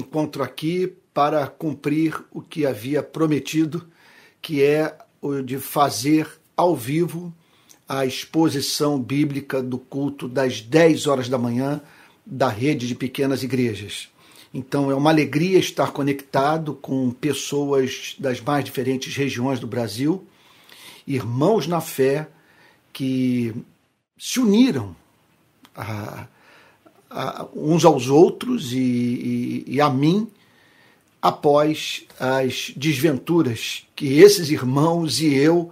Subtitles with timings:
[0.00, 3.84] encontro aqui para cumprir o que havia prometido,
[4.40, 7.34] que é o de fazer ao vivo
[7.88, 11.80] a exposição bíblica do culto das 10 horas da manhã
[12.24, 14.08] da rede de pequenas igrejas.
[14.54, 20.24] Então é uma alegria estar conectado com pessoas das mais diferentes regiões do Brasil,
[21.06, 22.28] irmãos na fé
[22.92, 23.52] que
[24.16, 24.94] se uniram
[25.74, 26.28] a,
[27.54, 30.28] uns aos outros e, e, e a mim
[31.20, 35.70] após as desventuras que esses irmãos e eu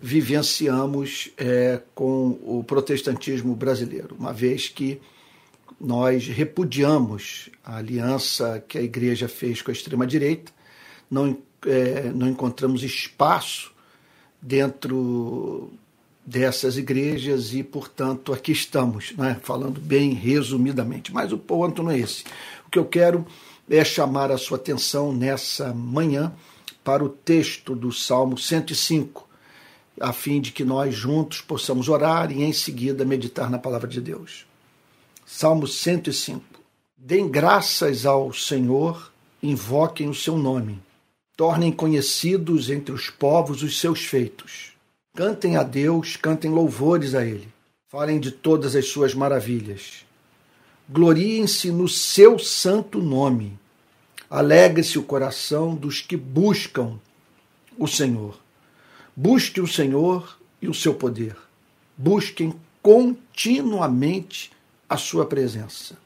[0.00, 5.00] vivenciamos é, com o protestantismo brasileiro, uma vez que
[5.80, 10.52] nós repudiamos a aliança que a igreja fez com a extrema-direita,
[11.10, 13.72] não, é, não encontramos espaço
[14.40, 15.72] dentro
[16.26, 21.12] dessas igrejas e, portanto, aqui estamos, né, falando bem resumidamente.
[21.12, 22.24] Mas o ponto não é esse.
[22.66, 23.26] O que eu quero
[23.68, 26.32] é chamar a sua atenção nessa manhã
[26.82, 29.26] para o texto do Salmo 105,
[30.00, 34.00] a fim de que nós juntos possamos orar e em seguida meditar na palavra de
[34.00, 34.46] Deus.
[35.24, 36.44] Salmo 105.
[36.96, 39.10] Deem graças ao Senhor,
[39.42, 40.80] invoquem o seu nome.
[41.36, 44.73] Tornem conhecidos entre os povos os seus feitos.
[45.14, 47.46] Cantem a Deus, cantem louvores a Ele.
[47.88, 50.04] Falem de todas as suas maravilhas.
[50.88, 53.56] Gloriem-se no seu santo nome.
[54.28, 56.98] Alegre-se o coração dos que buscam
[57.78, 58.36] o Senhor.
[59.14, 61.36] Busque o Senhor e o seu poder.
[61.96, 64.50] Busquem continuamente
[64.88, 65.96] a sua presença.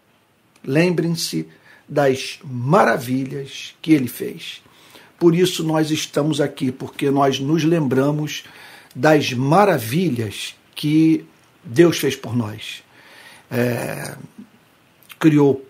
[0.63, 1.49] Lembrem-se
[1.89, 4.63] das maravilhas que ele fez.
[5.19, 8.45] Por isso nós estamos aqui, porque nós nos lembramos
[8.99, 11.25] das maravilhas que
[11.63, 12.83] Deus fez por nós.
[13.49, 14.17] É,
[15.21, 15.65] criou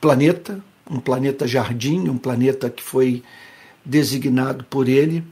[0.00, 3.22] planeta, um planeta jardim, um planeta que foi
[3.84, 5.24] designado por ele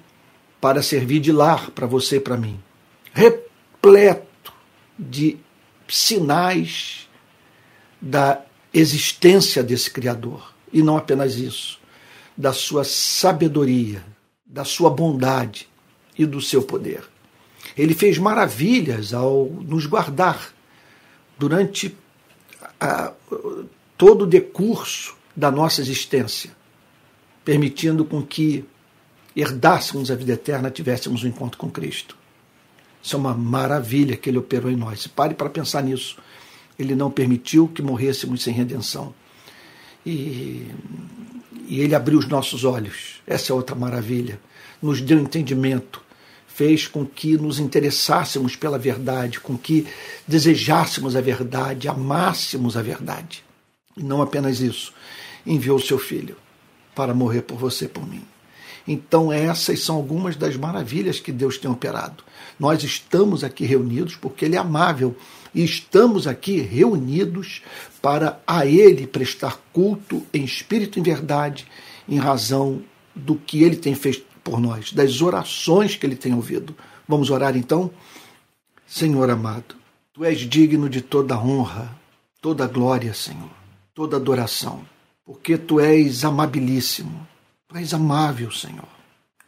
[0.61, 2.61] para servir de lar para você e para mim.
[3.13, 4.53] Repleto
[4.97, 5.37] de
[5.89, 7.09] sinais
[8.01, 8.41] da
[8.73, 10.55] existência desse Criador.
[10.73, 11.81] E não apenas isso,
[12.37, 14.05] da sua sabedoria,
[14.47, 15.69] da sua bondade
[16.17, 17.12] e do seu poder.
[17.77, 20.53] Ele fez maravilhas ao nos guardar
[21.39, 21.97] durante
[22.81, 23.13] a,
[23.97, 26.51] todo o decurso da nossa existência,
[27.45, 28.65] permitindo com que
[29.35, 32.17] herdássemos a vida eterna, tivéssemos um encontro com Cristo.
[33.03, 35.07] Isso é uma maravilha que ele operou em nós.
[35.07, 36.19] Pare para pensar nisso.
[36.79, 39.15] Ele não permitiu que morrêssemos sem redenção.
[40.05, 40.69] E,
[41.67, 43.21] e ele abriu os nossos olhos.
[43.27, 44.41] Essa é outra maravilha.
[44.81, 46.02] Nos deu entendimento.
[46.55, 49.87] Fez com que nos interessássemos pela verdade, com que
[50.27, 53.45] desejássemos a verdade, amássemos a verdade.
[53.97, 54.93] E não apenas isso,
[55.47, 56.37] enviou seu filho
[56.95, 58.23] para morrer por você por mim.
[58.87, 62.25] Então, essas são algumas das maravilhas que Deus tem operado.
[62.59, 65.17] Nós estamos aqui reunidos porque Ele é amável
[65.55, 67.63] e estamos aqui reunidos
[68.01, 71.67] para a Ele prestar culto em espírito e em verdade,
[72.09, 72.83] em razão
[73.15, 76.75] do que Ele tem feito por nós, das orações que Ele tem ouvido.
[77.09, 77.91] Vamos orar então?
[78.87, 79.77] Senhor amado,
[80.13, 81.97] Tu és digno de toda honra,
[82.41, 83.51] toda glória, Senhor,
[83.95, 84.85] toda adoração,
[85.25, 87.27] porque Tu és amabilíssimo,
[87.69, 88.89] Tu és amável, Senhor.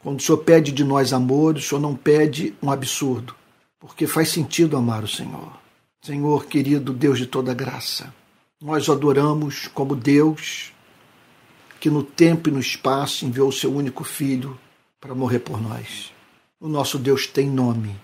[0.00, 3.34] Quando o Senhor pede de nós amor, o Senhor não pede um absurdo,
[3.78, 5.53] porque faz sentido amar o Senhor.
[6.03, 8.12] Senhor querido Deus de toda graça,
[8.60, 10.72] nós o adoramos como Deus
[11.81, 14.59] que no tempo e no espaço enviou o seu único filho
[15.04, 16.15] para morrer por nós.
[16.59, 17.94] O nosso Deus tem nome.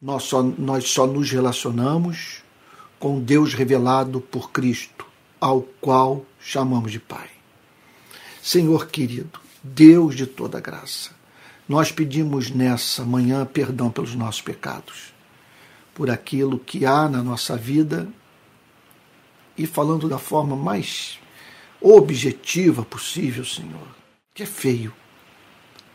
[0.00, 2.44] Nós só, nós só nos relacionamos
[2.96, 5.04] com Deus revelado por Cristo,
[5.40, 7.28] ao qual chamamos de Pai.
[8.40, 11.10] Senhor querido, Deus de toda graça,
[11.68, 15.12] nós pedimos nessa manhã perdão pelos nossos pecados
[15.92, 18.06] por aquilo que há na nossa vida
[19.58, 21.18] e falando da forma mais
[21.80, 23.88] objetiva possível, Senhor,
[24.32, 24.94] que é feio.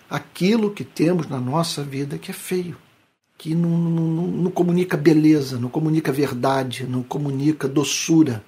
[0.09, 2.77] Aquilo que temos na nossa vida que é feio,
[3.37, 8.43] que não, não, não comunica beleza, não comunica verdade, não comunica doçura,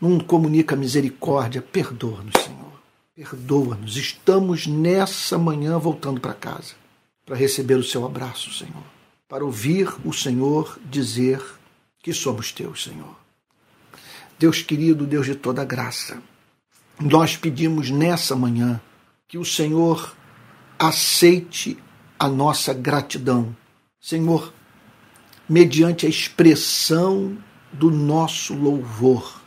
[0.00, 1.60] não comunica misericórdia.
[1.60, 2.72] Perdoa-nos, Senhor.
[3.14, 3.96] Perdoa-nos.
[3.96, 6.74] Estamos nessa manhã voltando para casa
[7.26, 8.94] para receber o seu abraço, Senhor
[9.34, 11.42] para ouvir o Senhor dizer
[12.00, 13.16] que somos teus, Senhor.
[14.38, 16.22] Deus querido, Deus de toda graça,
[17.00, 18.80] nós pedimos nessa manhã
[19.26, 20.14] que o Senhor
[20.78, 21.78] aceite
[22.18, 23.54] a nossa gratidão.
[24.00, 24.52] Senhor,
[25.48, 27.36] mediante a expressão
[27.72, 29.40] do nosso louvor,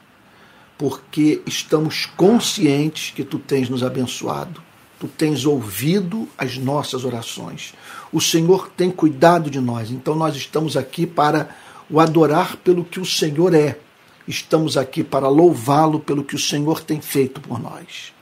[0.77, 4.61] porque estamos conscientes que tu tens nos abençoado,
[4.99, 7.73] tu tens ouvido as nossas orações.
[8.11, 11.55] O Senhor tem cuidado de nós, então nós estamos aqui para
[11.89, 13.79] o adorar pelo que o Senhor é.
[14.27, 18.13] Estamos aqui para louvá-lo pelo que o Senhor tem feito por nós.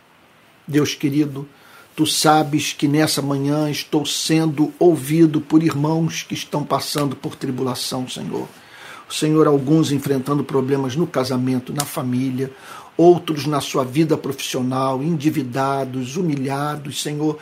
[0.68, 1.48] Deus querido,
[1.96, 8.08] tu sabes que nessa manhã estou sendo ouvido por irmãos que estão passando por tribulação,
[8.08, 8.48] Senhor.
[9.10, 12.52] Senhor, alguns enfrentando problemas no casamento, na família,
[12.98, 17.38] outros na sua vida profissional, endividados, humilhados, Senhor,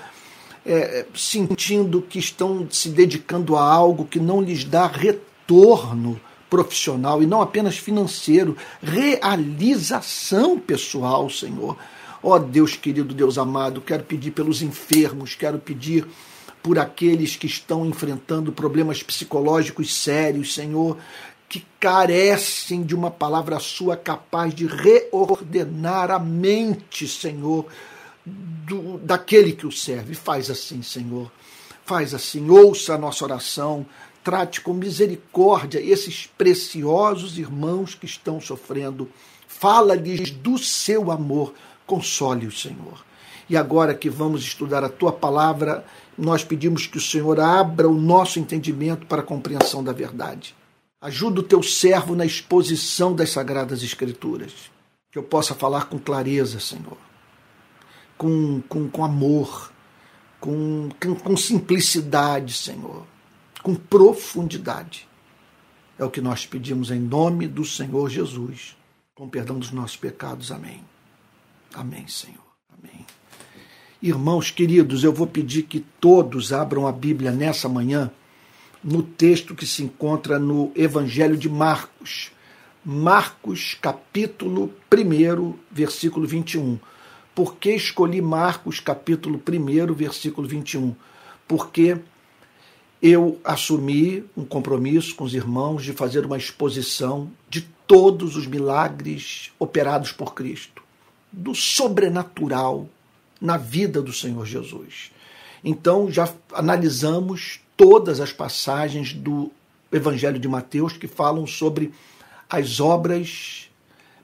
[0.66, 6.20] é, sentindo que estão se dedicando a algo que não lhes dá retorno
[6.50, 11.76] profissional e não apenas financeiro, realização pessoal, Senhor.
[12.24, 16.08] Ó oh, Deus querido, Deus amado, quero pedir pelos enfermos, quero pedir
[16.64, 20.98] por aqueles que estão enfrentando problemas psicológicos sérios, Senhor
[21.54, 27.68] que carecem de uma palavra sua capaz de reordenar a mente, Senhor,
[28.26, 30.16] do, daquele que o serve.
[30.16, 31.32] Faz assim, Senhor.
[31.86, 33.86] Faz assim, ouça a nossa oração,
[34.24, 39.08] trate com misericórdia esses preciosos irmãos que estão sofrendo.
[39.48, 41.54] Fala-lhes do seu amor,
[41.94, 43.06] console-os, Senhor.
[43.48, 45.86] E agora que vamos estudar a tua palavra,
[46.18, 50.56] nós pedimos que o Senhor abra o nosso entendimento para a compreensão da verdade.
[51.00, 54.72] Ajuda o teu servo na exposição das Sagradas Escrituras.
[55.12, 56.98] Que eu possa falar com clareza, Senhor.
[58.18, 59.72] Com, com, com amor.
[60.40, 63.06] Com, com, com simplicidade, Senhor.
[63.62, 65.08] Com profundidade.
[66.00, 68.76] É o que nós pedimos em nome do Senhor Jesus.
[69.14, 70.52] Com perdão dos nossos pecados.
[70.52, 70.84] Amém.
[71.74, 72.44] Amém, Senhor.
[72.78, 73.06] Amém.
[74.02, 78.12] Irmãos queridos, eu vou pedir que todos abram a Bíblia nessa manhã
[78.84, 82.32] no texto que se encontra no Evangelho de Marcos.
[82.86, 86.78] Marcos, capítulo 1, versículo 21.
[87.34, 90.94] Por que escolhi Marcos, capítulo 1, versículo 21?
[91.48, 91.98] Porque
[93.02, 99.52] eu assumi um compromisso com os irmãos de fazer uma exposição de todos os milagres
[99.60, 100.73] operados por Cristo,
[101.34, 102.88] do sobrenatural
[103.42, 105.12] na vida do Senhor Jesus.
[105.64, 109.52] Então, já analisamos todas as passagens do
[109.92, 111.92] Evangelho de Mateus que falam sobre
[112.50, 113.70] as obras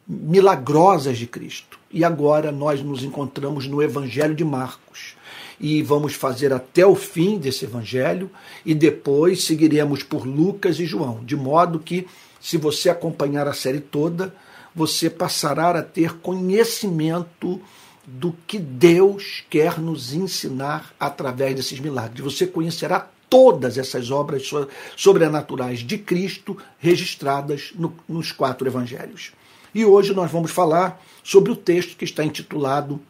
[0.07, 1.79] milagrosas de Cristo.
[1.91, 5.15] E agora nós nos encontramos no Evangelho de Marcos.
[5.59, 8.31] E vamos fazer até o fim desse evangelho
[8.65, 12.07] e depois seguiremos por Lucas e João, de modo que,
[12.39, 14.33] se você acompanhar a série toda,
[14.79, 17.61] você passará a ter conhecimento
[18.07, 22.23] do que Deus quer nos ensinar através desses milagres.
[22.23, 24.49] Você conhecerá todas essas obras
[24.95, 29.33] sobrenaturais de Cristo registradas no, nos quatro evangelhos.
[29.75, 33.01] E hoje nós vamos falar sobre o texto que está intitulado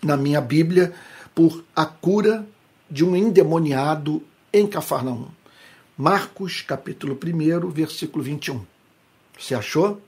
[0.00, 0.94] na minha Bíblia
[1.34, 2.46] por A Cura
[2.88, 4.22] de um Endemoniado
[4.52, 5.26] em Cafarnaum.
[5.98, 8.64] Marcos, capítulo 1, versículo 21.
[9.36, 10.00] Você achou?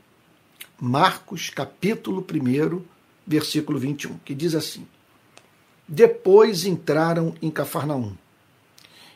[0.81, 2.83] Marcos, capítulo 1,
[3.27, 4.87] versículo 21, que diz assim:
[5.87, 8.13] Depois entraram em Cafarnaum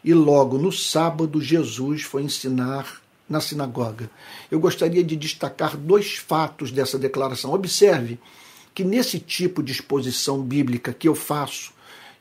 [0.05, 4.11] e logo no sábado Jesus foi ensinar na sinagoga.
[4.51, 7.53] Eu gostaria de destacar dois fatos dessa declaração.
[7.53, 8.19] Observe
[8.75, 11.73] que nesse tipo de exposição bíblica que eu faço,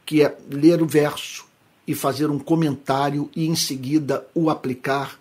[0.05, 1.45] que é ler o verso
[1.87, 5.19] e fazer um comentário e em seguida o aplicar,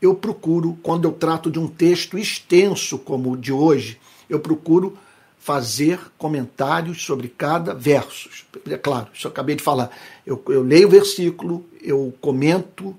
[0.00, 3.98] eu procuro, quando eu trato de um texto extenso como o de hoje,
[4.28, 4.96] eu procuro
[5.38, 8.28] fazer comentários sobre cada verso.
[8.68, 9.90] É claro, isso eu acabei de falar.
[10.26, 12.94] Eu, eu leio o versículo, eu comento,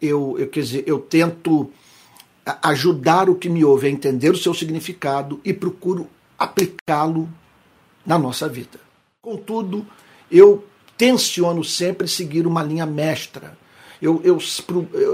[0.00, 1.70] eu, eu, quer dizer, eu tento
[2.62, 7.28] ajudar o que me ouve a entender o seu significado e procuro aplicá-lo
[8.04, 8.80] na nossa vida.
[9.20, 9.86] Contudo,
[10.30, 10.64] eu
[10.96, 13.58] tenciono sempre seguir uma linha mestra.
[14.00, 14.38] Eu, eu,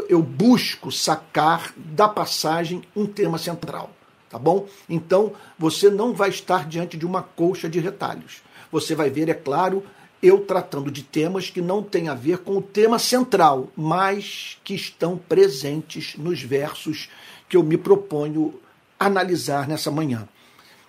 [0.08, 3.90] eu busco sacar da passagem um tema central
[4.28, 4.66] tá bom?
[4.88, 8.42] Então, você não vai estar diante de uma colcha de retalhos.
[8.70, 9.84] Você vai ver, é claro,
[10.22, 14.74] eu tratando de temas que não têm a ver com o tema central, mas que
[14.74, 17.08] estão presentes nos versos
[17.48, 18.54] que eu me proponho
[18.98, 20.28] analisar nessa manhã.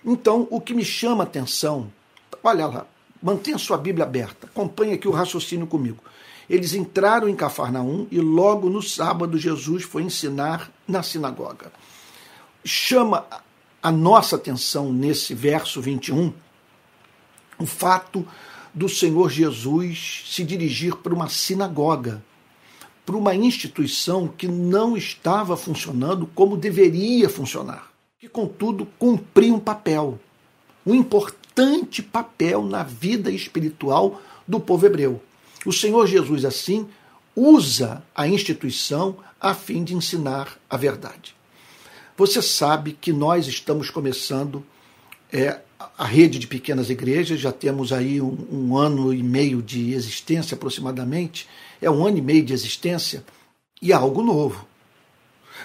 [0.04, 1.92] Então, o que me chama a atenção,
[2.42, 2.86] olha lá,
[3.22, 6.02] mantenha sua Bíblia aberta, acompanhe aqui o raciocínio comigo.
[6.48, 11.70] Eles entraram em Cafarnaum e logo no sábado Jesus foi ensinar na sinagoga
[12.68, 13.26] chama
[13.82, 16.32] a nossa atenção nesse verso 21
[17.58, 18.26] o fato
[18.74, 22.22] do Senhor Jesus se dirigir para uma sinagoga,
[23.04, 27.88] para uma instituição que não estava funcionando como deveria funcionar.
[28.20, 30.18] que, contudo, cumpriam um papel,
[30.84, 35.22] um importante papel na vida espiritual do povo hebreu.
[35.64, 36.88] O Senhor Jesus, assim,
[37.34, 41.34] usa a instituição a fim de ensinar a verdade.
[42.16, 44.64] Você sabe que nós estamos começando
[45.32, 45.60] é,
[45.96, 50.56] a rede de pequenas igrejas, já temos aí um, um, ano e meio de existência
[50.56, 51.48] aproximadamente,
[51.80, 53.24] é um ano e meio de existência,
[53.80, 54.66] e é algo novo.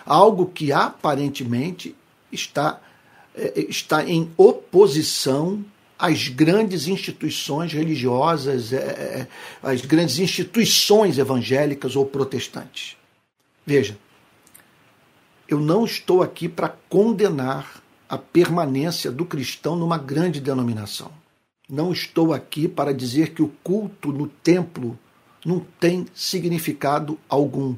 [0.06, 1.96] Algo que aparentemente
[2.32, 2.80] está,
[3.36, 5.64] é, está em oposição
[5.98, 9.28] às grandes instituições religiosas, é, é
[9.62, 12.98] às grandes instituições evangélicas ou protestantes.
[13.66, 13.98] Veja,
[15.48, 21.12] eu não estou aqui para condenar a permanência do cristão numa grande denominação.
[21.70, 24.98] Não estou aqui para dizer que o culto no templo
[25.46, 27.76] não tem significado algum,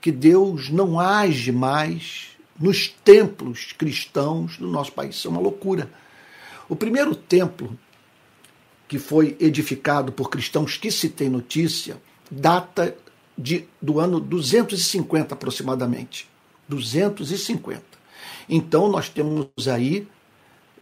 [0.00, 2.28] que Deus não age mais
[2.58, 5.16] nos templos cristãos do nosso país.
[5.16, 5.90] Isso é uma loucura.
[6.68, 7.78] O primeiro templo
[8.88, 12.96] que foi edificado por cristãos que se tem notícia data
[13.36, 16.28] de, do ano 250 aproximadamente.
[16.68, 17.82] 250.
[18.48, 20.08] Então, nós temos aí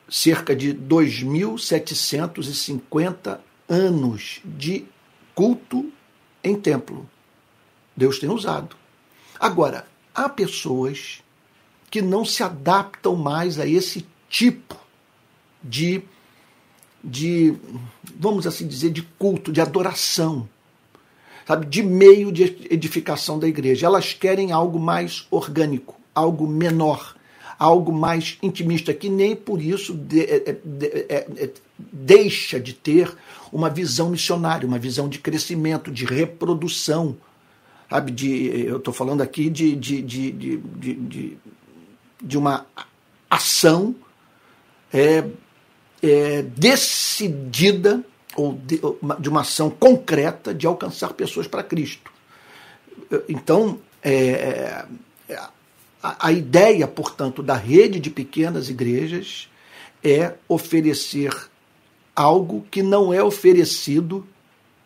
[0.08, 4.84] cerca de 2.750 anos de
[5.34, 5.90] culto
[6.42, 7.10] em templo.
[7.96, 8.76] Deus tem usado.
[9.38, 11.22] Agora, há pessoas
[11.90, 14.85] que não se adaptam mais a esse tipo
[15.68, 16.02] de,
[17.02, 17.54] de
[18.18, 20.48] vamos assim dizer, de culto, de adoração,
[21.46, 23.86] sabe, de meio de edificação da igreja.
[23.86, 27.16] Elas querem algo mais orgânico, algo menor,
[27.58, 33.14] algo mais intimista, que nem por isso de, é, de, é, é, deixa de ter
[33.52, 37.16] uma visão missionária, uma visão de crescimento, de reprodução.
[37.88, 41.38] Sabe, de, eu estou falando aqui de, de, de, de, de,
[42.20, 42.66] de uma
[43.30, 43.94] ação
[44.92, 45.24] é,
[46.06, 48.80] é, decidida ou de,
[49.20, 52.12] de, uma ação concreta de alcançar pessoas para Cristo.
[53.28, 54.84] Então, é,
[56.02, 59.48] a, a ideia, portanto, da rede de pequenas igrejas
[60.04, 61.32] é oferecer
[62.14, 64.26] algo que não é oferecido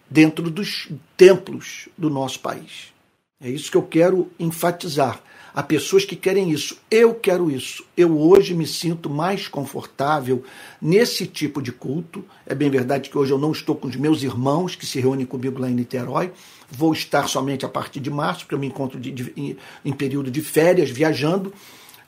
[0.08, 2.92] dentro dos templos do nosso país.
[3.40, 5.22] É isso que eu quero enfatizar.
[5.54, 6.78] Há pessoas que querem isso.
[6.90, 7.84] Eu quero isso.
[7.96, 10.44] Eu hoje me sinto mais confortável
[10.80, 12.24] nesse tipo de culto.
[12.46, 15.26] É bem verdade que hoje eu não estou com os meus irmãos que se reúnem
[15.26, 16.32] comigo lá em Niterói.
[16.70, 19.92] Vou estar somente a partir de março, porque eu me encontro de, de, em, em,
[19.92, 21.52] período de férias, viajando.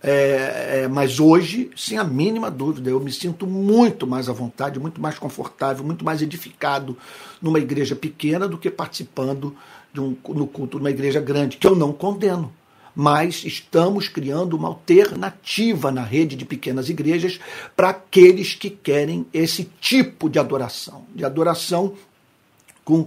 [0.00, 4.78] É, é, mas hoje, sem a mínima dúvida, eu me sinto muito mais à vontade,
[4.78, 6.96] muito mais confortável, muito mais edificado
[7.40, 9.54] numa igreja pequena do que participando
[9.96, 12.52] um, no culto de uma igreja grande, que eu não condeno
[12.94, 17.40] mas estamos criando uma alternativa na rede de pequenas igrejas
[17.74, 21.94] para aqueles que querem esse tipo de adoração, de adoração
[22.84, 23.06] com,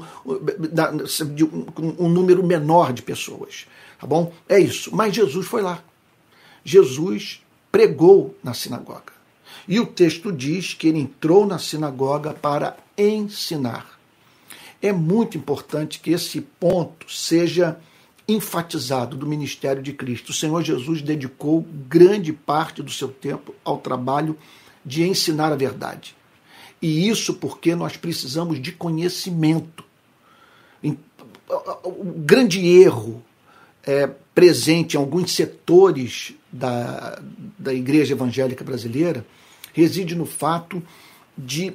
[1.99, 3.67] um número menor de pessoas.
[3.99, 4.33] Tá bom?
[4.47, 4.95] É isso.
[4.95, 5.83] Mas Jesus foi lá.
[6.63, 9.13] Jesus pregou na sinagoga.
[9.67, 13.99] E o texto diz que ele entrou na sinagoga para ensinar.
[14.81, 17.79] É muito importante que esse ponto seja
[18.27, 20.29] enfatizado do ministério de Cristo.
[20.29, 24.37] O Senhor Jesus dedicou grande parte do seu tempo ao trabalho
[24.85, 26.15] de ensinar a verdade.
[26.81, 29.83] E isso porque nós precisamos de conhecimento.
[31.83, 33.23] O grande erro
[33.83, 37.21] é, presente em alguns setores da,
[37.57, 39.25] da igreja evangélica brasileira
[39.73, 40.81] reside no fato
[41.37, 41.73] de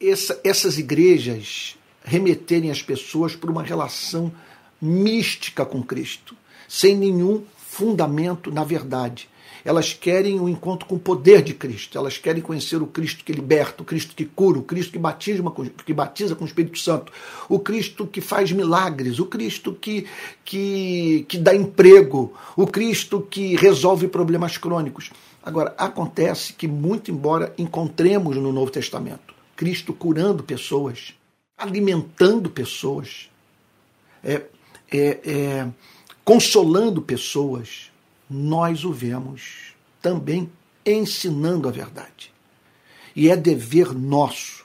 [0.00, 4.32] essa, essas igrejas remeterem as pessoas para uma relação
[4.80, 6.34] mística com Cristo,
[6.68, 9.28] sem nenhum fundamento na verdade.
[9.62, 13.22] Elas querem o um encontro com o poder de Cristo, elas querem conhecer o Cristo
[13.22, 15.42] que liberta, o Cristo que cura, o Cristo que batiza,
[15.84, 17.12] que batiza com o Espírito Santo,
[17.46, 20.06] o Cristo que faz milagres, o Cristo que,
[20.44, 25.10] que, que dá emprego, o Cristo que resolve problemas crônicos.
[25.42, 31.12] Agora, acontece que, muito embora encontremos no Novo Testamento Cristo curando pessoas,
[31.58, 33.28] alimentando pessoas,
[34.24, 34.44] é,
[34.90, 35.68] é, é,
[36.24, 37.90] consolando pessoas,
[38.28, 40.50] nós o vemos também
[40.84, 42.32] ensinando a verdade.
[43.14, 44.64] E é dever nosso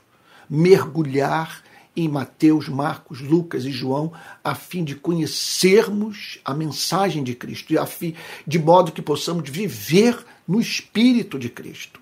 [0.50, 1.64] mergulhar
[1.96, 4.12] em Mateus, Marcos, Lucas e João,
[4.44, 8.14] a fim de conhecermos a mensagem de Cristo, a fim,
[8.46, 12.00] de modo que possamos viver no Espírito de Cristo.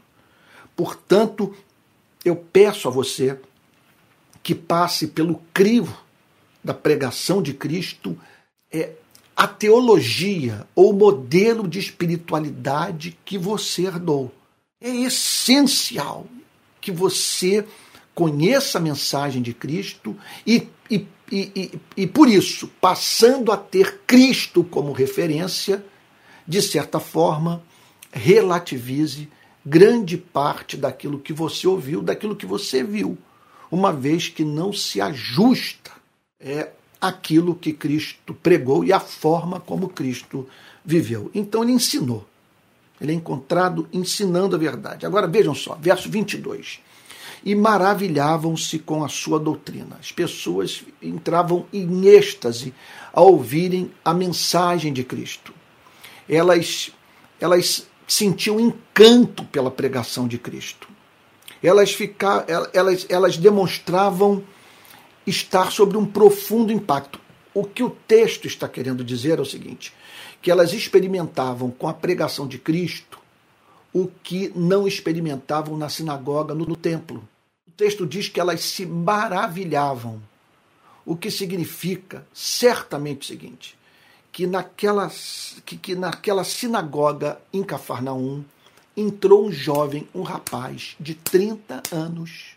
[0.75, 1.55] Portanto,
[2.25, 3.39] eu peço a você
[4.41, 6.02] que passe pelo crivo
[6.63, 8.17] da pregação de Cristo
[8.71, 8.91] é
[9.35, 14.31] a teologia ou modelo de espiritualidade que você herdou.
[14.79, 16.27] É essencial
[16.79, 17.65] que você
[18.13, 20.15] conheça a mensagem de Cristo
[20.45, 25.83] e, e, e, e, por isso, passando a ter Cristo como referência,
[26.47, 27.63] de certa forma,
[28.11, 29.29] relativize
[29.65, 33.17] grande parte daquilo que você ouviu, daquilo que você viu,
[33.71, 35.82] uma vez que não se ajusta
[36.43, 36.69] é,
[36.99, 40.47] aquilo que Cristo pregou e a forma como Cristo
[40.83, 41.31] viveu.
[41.33, 42.25] Então ele ensinou.
[43.01, 45.05] Ele é encontrado ensinando a verdade.
[45.05, 46.79] Agora vejam só, verso 22
[47.45, 49.97] e maravilhavam-se com a sua doutrina.
[49.99, 52.73] As pessoas entravam em êxtase
[53.11, 55.53] ao ouvirem a mensagem de Cristo.
[56.27, 56.91] Elas,
[57.39, 60.87] elas sentiam encanto pela pregação de Cristo.
[61.61, 64.43] Elas, ficar, elas, elas demonstravam
[65.25, 67.19] estar sobre um profundo impacto.
[67.53, 69.93] O que o texto está querendo dizer é o seguinte:
[70.41, 73.21] que elas experimentavam com a pregação de Cristo
[73.93, 77.23] o que não experimentavam na sinagoga, no, no templo
[77.75, 80.21] texto diz que elas se maravilhavam,
[81.05, 83.77] o que significa certamente o seguinte:
[84.31, 85.11] que naquela,
[85.65, 88.43] que, que naquela sinagoga em Cafarnaum
[88.95, 92.55] entrou um jovem, um rapaz de 30 anos,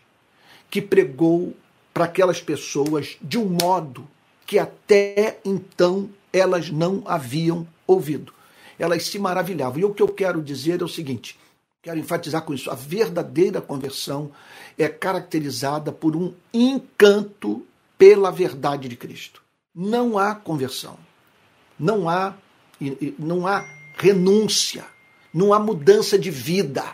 [0.69, 1.55] que pregou
[1.97, 4.07] para aquelas pessoas de um modo
[4.45, 8.31] que até então elas não haviam ouvido.
[8.77, 9.79] Elas se maravilhavam.
[9.79, 11.39] E o que eu quero dizer é o seguinte:
[11.81, 12.69] Quero enfatizar com isso.
[12.69, 14.29] A verdadeira conversão
[14.77, 17.65] é caracterizada por um encanto
[17.97, 19.41] pela verdade de Cristo.
[19.73, 20.99] Não há conversão.
[21.79, 22.35] Não há,
[23.17, 23.65] não há
[23.97, 24.85] renúncia.
[25.33, 26.85] Não há mudança de vida.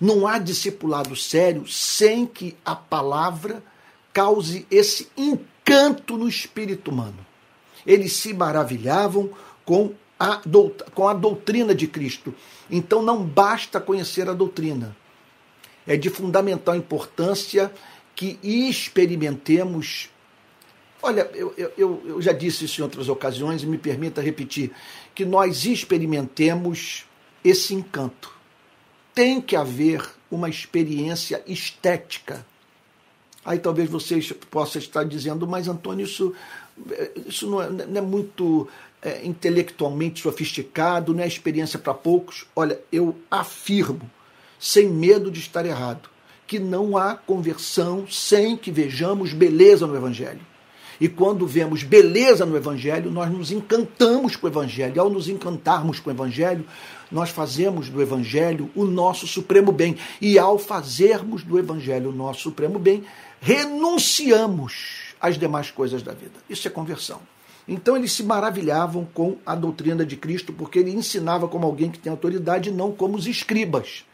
[0.00, 3.60] Não há discipulado sério sem que a palavra
[4.16, 7.18] cause esse encanto no espírito humano.
[7.86, 9.28] Eles se maravilhavam
[9.62, 10.40] com a,
[10.94, 12.34] com a doutrina de Cristo.
[12.70, 14.96] Então não basta conhecer a doutrina.
[15.86, 17.70] É de fundamental importância
[18.14, 20.08] que experimentemos.
[21.02, 24.72] Olha, eu, eu, eu já disse isso em outras ocasiões e me permita repetir:
[25.14, 27.04] que nós experimentemos
[27.44, 28.34] esse encanto.
[29.14, 32.46] Tem que haver uma experiência estética.
[33.46, 36.34] Aí talvez vocês possam estar dizendo, mas Antônio, isso,
[37.26, 38.66] isso não, é, não é muito
[39.00, 42.44] é, intelectualmente sofisticado, não é experiência para poucos.
[42.56, 44.10] Olha, eu afirmo,
[44.58, 46.08] sem medo de estar errado,
[46.44, 50.40] que não há conversão sem que vejamos beleza no Evangelho.
[51.00, 54.96] E quando vemos beleza no Evangelho, nós nos encantamos com o Evangelho.
[54.96, 56.64] E ao nos encantarmos com o Evangelho,
[57.12, 59.96] nós fazemos do Evangelho o nosso supremo bem.
[60.20, 63.04] E ao fazermos do Evangelho o nosso supremo bem,
[63.46, 66.34] renunciamos às demais coisas da vida.
[66.50, 67.20] Isso é conversão.
[67.68, 71.98] Então eles se maravilhavam com a doutrina de Cristo, porque ele ensinava como alguém que
[71.98, 74.04] tem autoridade, não como os escribas.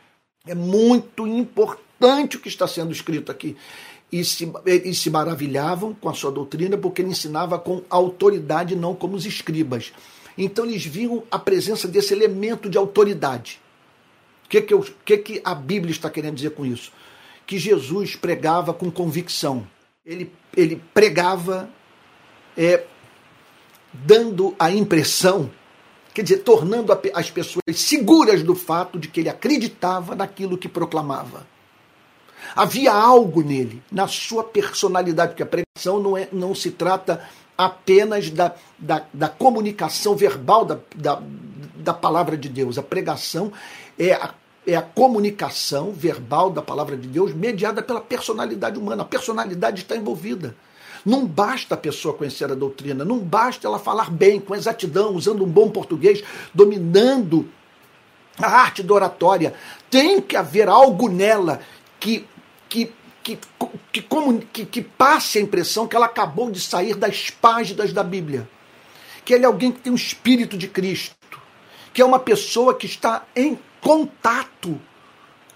[0.46, 3.56] É muito importante o que está sendo escrito aqui.
[4.10, 8.94] E se, e se maravilhavam com a sua doutrina, porque ele ensinava com autoridade, não
[8.94, 9.94] como os escribas.
[10.36, 13.58] Então eles viam a presença desse elemento de autoridade.
[14.44, 14.74] O que, que,
[15.06, 16.92] que, que a Bíblia está querendo dizer com isso?
[17.46, 19.66] Que Jesus pregava com convicção.
[20.04, 21.68] Ele, ele pregava
[22.56, 22.84] é,
[23.92, 25.50] dando a impressão,
[26.14, 31.46] quer dizer, tornando as pessoas seguras do fato de que ele acreditava naquilo que proclamava.
[32.54, 37.26] Havia algo nele, na sua personalidade, porque a pregação não, é, não se trata
[37.56, 41.22] apenas da, da, da comunicação verbal da, da,
[41.76, 42.76] da palavra de Deus.
[42.76, 43.52] A pregação
[43.98, 44.34] é a
[44.66, 49.02] é a comunicação verbal da palavra de Deus mediada pela personalidade humana.
[49.02, 50.54] A personalidade está envolvida.
[51.04, 55.44] Não basta a pessoa conhecer a doutrina, não basta ela falar bem, com exatidão, usando
[55.44, 56.22] um bom português,
[56.54, 57.48] dominando
[58.38, 59.52] a arte da oratória.
[59.90, 61.60] Tem que haver algo nela
[61.98, 62.24] que,
[62.68, 63.36] que, que,
[63.90, 64.06] que,
[64.52, 68.48] que, que passe a impressão que ela acabou de sair das páginas da Bíblia.
[69.24, 71.16] Que ele é alguém que tem o espírito de Cristo,
[71.92, 74.80] que é uma pessoa que está em contato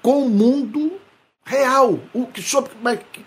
[0.02, 1.00] com o mundo
[1.44, 1.98] real.
[2.12, 2.72] O que, sobre,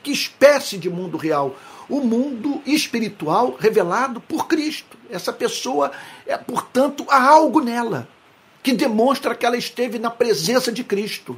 [0.04, 1.56] que espécie de mundo real?
[1.90, 4.96] o mundo espiritual revelado por Cristo.
[5.10, 5.92] Essa pessoa,
[6.26, 8.08] é, portanto, há algo nela
[8.62, 11.38] que demonstra que ela esteve na presença de Cristo.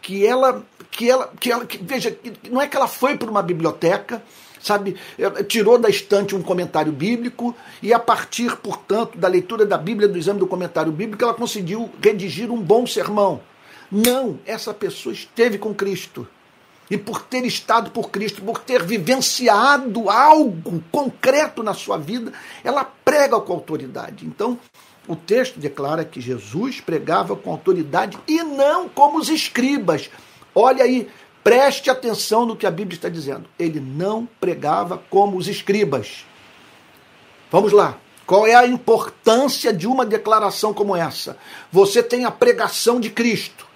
[0.00, 2.16] Que ela, que ela, que ela, que, veja,
[2.50, 4.22] não é que ela foi para uma biblioteca,
[4.60, 4.96] sabe,
[5.46, 10.18] tirou da estante um comentário bíblico e a partir, portanto, da leitura da Bíblia, do
[10.18, 13.40] exame do comentário bíblico, ela conseguiu redigir um bom sermão.
[13.90, 16.26] Não, essa pessoa esteve com Cristo
[16.90, 22.32] e por ter estado por Cristo, por ter vivenciado algo concreto na sua vida,
[22.64, 24.26] ela prega com autoridade.
[24.26, 24.58] Então,
[25.06, 30.10] o texto declara que Jesus pregava com autoridade e não como os escribas.
[30.54, 31.08] Olha aí,
[31.42, 33.48] preste atenção no que a Bíblia está dizendo.
[33.58, 36.24] Ele não pregava como os escribas.
[37.50, 37.98] Vamos lá.
[38.26, 41.38] Qual é a importância de uma declaração como essa?
[41.72, 43.66] Você tem a pregação de Cristo,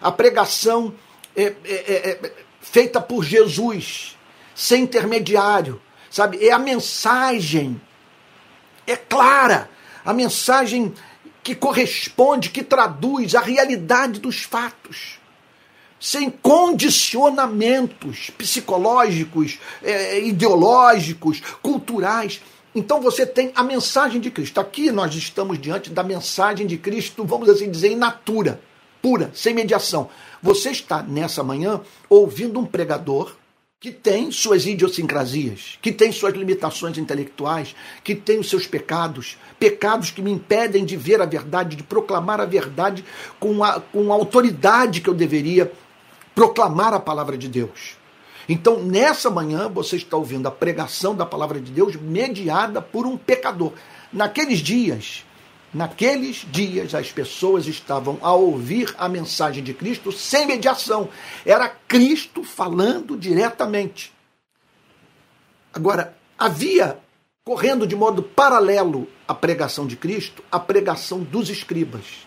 [0.00, 0.94] a pregação
[1.34, 4.16] é, é, é, é feita por Jesus,
[4.54, 6.46] sem intermediário, sabe?
[6.46, 7.80] É a mensagem,
[8.86, 9.68] é clara,
[10.04, 10.94] a mensagem
[11.42, 15.18] que corresponde, que traduz a realidade dos fatos
[15.98, 22.40] sem condicionamentos psicológicos, é, ideológicos, culturais.
[22.74, 24.60] Então você tem a mensagem de Cristo.
[24.60, 28.60] Aqui nós estamos diante da mensagem de Cristo, vamos assim dizer, in natura,
[29.00, 30.10] pura, sem mediação.
[30.42, 33.34] Você está nessa manhã ouvindo um pregador
[33.78, 40.10] que tem suas idiosincrasias, que tem suas limitações intelectuais, que tem os seus pecados, pecados
[40.10, 43.04] que me impedem de ver a verdade, de proclamar a verdade
[43.38, 45.70] com a, com a autoridade que eu deveria
[46.36, 47.96] proclamar a palavra de Deus.
[48.46, 53.16] Então, nessa manhã, você está ouvindo a pregação da palavra de Deus mediada por um
[53.16, 53.72] pecador.
[54.12, 55.24] Naqueles dias,
[55.72, 61.08] naqueles dias, as pessoas estavam a ouvir a mensagem de Cristo sem mediação.
[61.44, 64.12] Era Cristo falando diretamente.
[65.72, 66.98] Agora, havia,
[67.44, 72.26] correndo de modo paralelo à pregação de Cristo, a pregação dos escribas.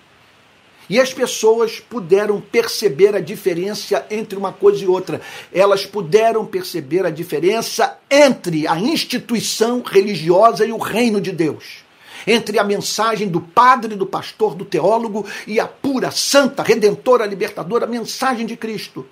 [0.90, 5.22] E as pessoas puderam perceber a diferença entre uma coisa e outra.
[5.54, 11.84] Elas puderam perceber a diferença entre a instituição religiosa e o reino de Deus.
[12.26, 17.86] Entre a mensagem do padre, do pastor, do teólogo e a pura, santa, redentora, libertadora
[17.86, 19.06] mensagem de Cristo.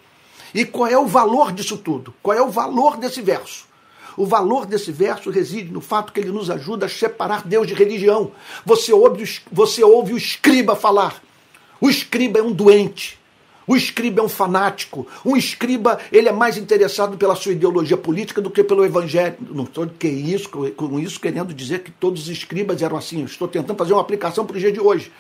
[0.56, 2.14] E qual é o valor disso tudo?
[2.24, 3.68] Qual é o valor desse verso?
[4.18, 7.76] O valor desse verso reside no fato que ele nos ajuda a separar Deus de
[7.76, 8.32] religião.
[8.66, 11.22] Você ouve, você ouve o escriba falar.
[11.80, 13.18] O escriba é um doente.
[13.68, 15.06] O escriba é um fanático.
[15.26, 19.36] Um escriba, ele é mais interessado pela sua ideologia política do que pelo evangelho.
[19.52, 23.20] Não estou que isso, com isso querendo dizer que todos os escribas eram assim.
[23.20, 25.12] Eu estou tentando fazer uma aplicação para o dia de hoje.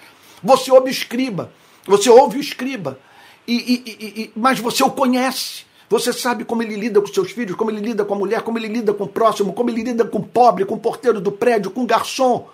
[0.42, 1.52] Você ouve o escriba,
[1.86, 3.00] você ouve o escriba,
[3.48, 5.66] e, e, e, mas você o conhece.
[5.90, 8.58] Você sabe como ele lida com seus filhos, como ele lida com a mulher, como
[8.58, 11.32] ele lida com o próximo, como ele lida com o pobre, com o porteiro do
[11.32, 12.48] prédio, com o garçom.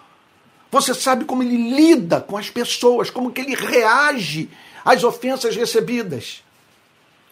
[0.74, 4.50] Você sabe como ele lida com as pessoas, como que ele reage
[4.84, 6.44] às ofensas recebidas.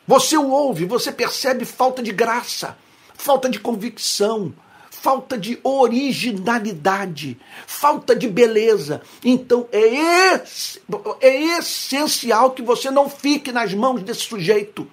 [0.07, 2.77] Você o ouve, você percebe falta de graça,
[3.15, 4.53] falta de convicção,
[4.91, 9.01] falta de originalidade, falta de beleza.
[9.25, 10.43] Então é,
[11.19, 14.87] é essencial que você não fique nas mãos desse sujeito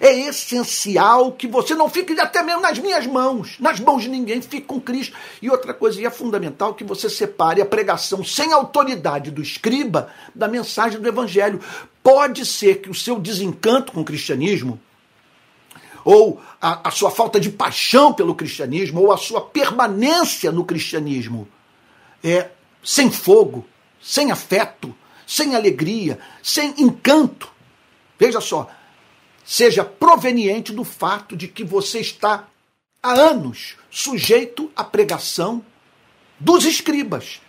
[0.00, 4.40] é essencial que você não fique até mesmo nas minhas mãos, nas mãos de ninguém,
[4.42, 5.16] fique com Cristo.
[5.40, 10.10] E outra coisa, e é fundamental que você separe a pregação sem autoridade do escriba
[10.34, 11.60] da mensagem do evangelho.
[12.02, 14.80] Pode ser que o seu desencanto com o cristianismo,
[16.04, 21.48] ou a, a sua falta de paixão pelo cristianismo, ou a sua permanência no cristianismo,
[22.22, 22.50] é
[22.82, 23.66] sem fogo,
[24.00, 24.94] sem afeto,
[25.26, 27.48] sem alegria, sem encanto.
[28.18, 28.70] Veja só,
[29.46, 32.48] seja proveniente do fato de que você está
[33.00, 35.64] há anos sujeito à pregação
[36.40, 37.40] dos escribas.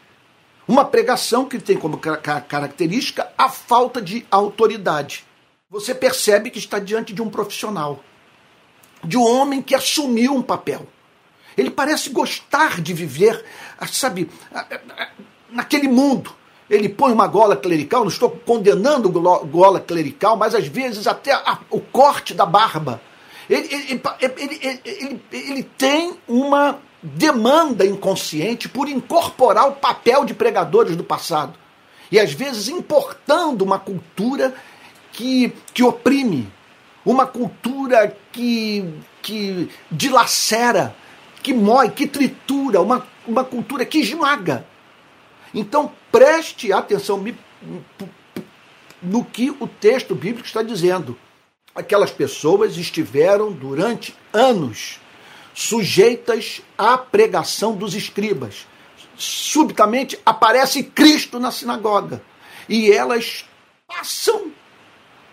[0.68, 5.26] Uma pregação que tem como característica a falta de autoridade.
[5.70, 8.04] Você percebe que está diante de um profissional,
[9.04, 10.88] de um homem que assumiu um papel.
[11.58, 13.44] Ele parece gostar de viver,
[13.88, 14.30] sabe,
[15.50, 16.36] naquele mundo
[16.70, 21.60] ele põe uma gola clerical, não estou condenando gola clerical, mas às vezes até a,
[21.70, 23.02] o corte da barba.
[23.50, 24.02] Ele, ele,
[24.38, 31.54] ele, ele, ele tem uma demanda inconsciente por incorporar o papel de pregadores do passado.
[32.12, 34.54] E às vezes importando uma cultura
[35.14, 36.52] que, que oprime,
[37.06, 40.96] uma cultura que, que dilacera,
[41.42, 44.66] que mói, que tritura, uma, uma cultura que esmaga.
[45.54, 47.24] Então preste atenção
[49.04, 51.16] no que o texto bíblico está dizendo.
[51.76, 55.00] Aquelas pessoas estiveram durante anos
[55.54, 58.66] sujeitas à pregação dos escribas.
[59.16, 62.24] Subitamente aparece Cristo na sinagoga
[62.68, 63.46] e elas
[63.88, 64.52] passam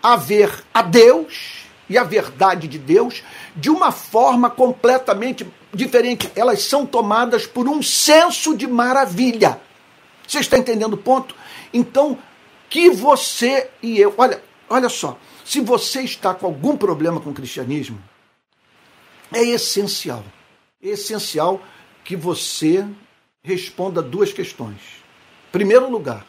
[0.03, 3.23] a ver a Deus e a verdade de Deus
[3.55, 6.31] de uma forma completamente diferente.
[6.35, 9.59] Elas são tomadas por um senso de maravilha.
[10.35, 11.33] Você está entendendo o ponto?
[11.73, 12.17] Então,
[12.69, 17.33] que você e eu, olha, olha só, se você está com algum problema com o
[17.33, 17.97] cristianismo,
[19.31, 20.25] é essencial,
[20.83, 21.61] é essencial
[22.03, 22.85] que você
[23.41, 24.81] responda duas questões.
[25.53, 26.27] Primeiro lugar,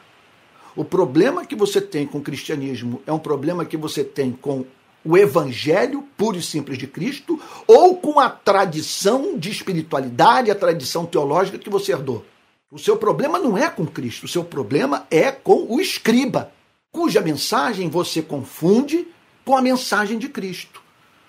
[0.77, 4.65] o problema que você tem com o cristianismo é um problema que você tem com
[5.05, 11.05] o evangelho puro e simples de Cristo ou com a tradição de espiritualidade, a tradição
[11.05, 12.25] teológica que você herdou.
[12.71, 16.53] O seu problema não é com Cristo, o seu problema é com o escriba,
[16.91, 19.07] cuja mensagem você confunde
[19.45, 20.83] com a mensagem de Cristo.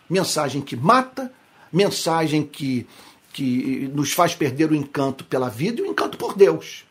[0.09, 1.31] Mensagem que mata,
[1.71, 2.87] mensagem que,
[3.31, 6.85] que nos faz perder o encanto pela vida e o encanto por Deus.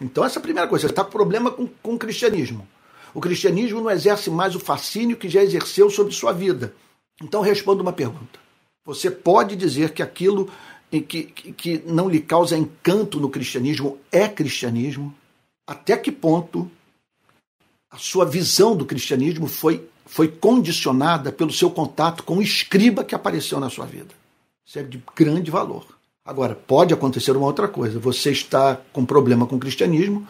[0.00, 0.86] Então, essa é a primeira coisa.
[0.86, 2.68] Você está com problema com, com o cristianismo.
[3.14, 6.74] O cristianismo não exerce mais o fascínio que já exerceu sobre sua vida.
[7.22, 8.38] Então, responda uma pergunta.
[8.84, 10.50] Você pode dizer que aquilo
[10.90, 15.14] que, que, que não lhe causa encanto no cristianismo é cristianismo?
[15.66, 16.70] Até que ponto
[17.90, 23.14] a sua visão do cristianismo foi, foi condicionada pelo seu contato com o escriba que
[23.14, 24.14] apareceu na sua vida?
[24.64, 25.86] Isso é de grande valor.
[26.24, 27.98] Agora, pode acontecer uma outra coisa.
[27.98, 30.26] Você está com problema com o cristianismo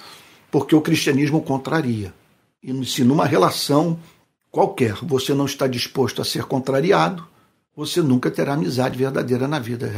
[0.50, 2.14] porque o cristianismo contraria.
[2.62, 3.98] E se numa relação
[4.50, 7.26] qualquer você não está disposto a ser contrariado,
[7.78, 9.88] você nunca terá amizade verdadeira na vida,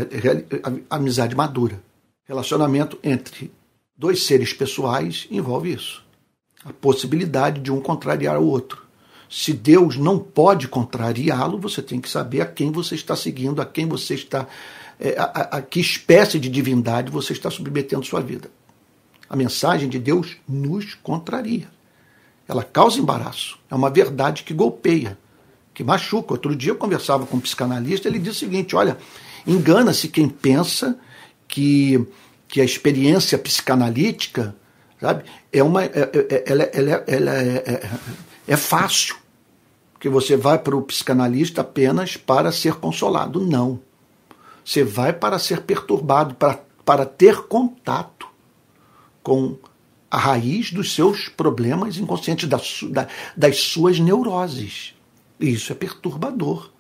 [0.91, 1.83] amizade madura.
[2.29, 3.51] Relacionamento entre
[3.97, 6.05] dois seres pessoais envolve isso.
[6.63, 8.85] A possibilidade de um contrariar o outro.
[9.31, 13.65] Se Deus não pode contrariá-lo, você tem que saber a quem você está seguindo, a
[13.65, 14.47] quem você está
[14.99, 18.51] é, a, a, a que espécie de divindade você está submetendo sua vida.
[19.27, 21.67] A mensagem de Deus nos contraria.
[22.47, 23.59] Ela causa embaraço.
[23.71, 25.17] É uma verdade que golpeia,
[25.75, 26.35] que machuca.
[26.35, 28.99] Outro dia eu conversava com um psicanalista, ele disse o seguinte: olha,
[29.47, 30.99] engana-se quem pensa
[31.47, 32.07] que,
[32.49, 34.55] que a experiência psicanalítica
[35.01, 37.91] sabe, é, uma, é, é, ela, ela, ela é, é,
[38.49, 39.17] é fácil.
[39.99, 43.39] Que você vai para o psicanalista apenas para ser consolado.
[43.39, 43.81] Não.
[44.65, 48.27] Você vai para ser perturbado, para, para ter contato
[49.23, 49.59] com
[50.11, 52.59] a raiz dos seus problemas inconscientes, da,
[52.91, 54.95] da, das suas neuroses.
[55.41, 56.71] Isso é perturbador.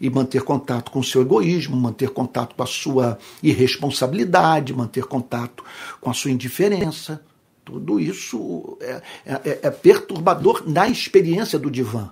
[0.00, 5.62] E manter contato com o seu egoísmo, manter contato com a sua irresponsabilidade, manter contato
[6.00, 7.22] com a sua indiferença.
[7.64, 12.10] Tudo isso é, é, é perturbador na experiência do divã.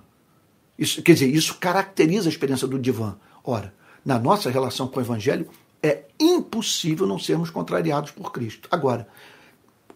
[0.78, 3.16] Isso, quer dizer, isso caracteriza a experiência do divã.
[3.42, 3.74] Ora,
[4.04, 5.48] na nossa relação com o Evangelho,
[5.82, 8.68] é impossível não sermos contrariados por Cristo.
[8.70, 9.08] Agora,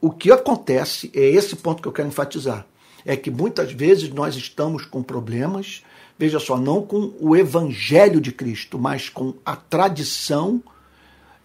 [0.01, 2.67] o que acontece, é esse ponto que eu quero enfatizar,
[3.05, 5.83] é que muitas vezes nós estamos com problemas,
[6.19, 10.63] veja só, não com o Evangelho de Cristo, mas com a tradição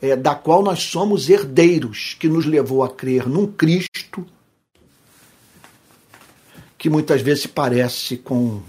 [0.01, 4.25] é, da qual nós somos herdeiros, que nos levou a crer num Cristo
[6.79, 8.63] que muitas vezes se parece com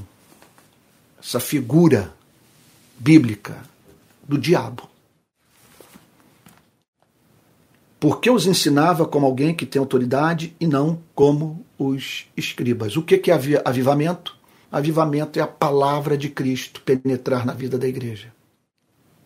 [1.22, 2.12] essa figura
[2.98, 3.56] bíblica
[4.24, 4.90] do diabo.
[8.00, 12.96] Porque os ensinava como alguém que tem autoridade e não como os escribas.
[12.96, 14.38] O que é avivamento?
[14.72, 18.32] Avivamento é a palavra de Cristo penetrar na vida da igreja.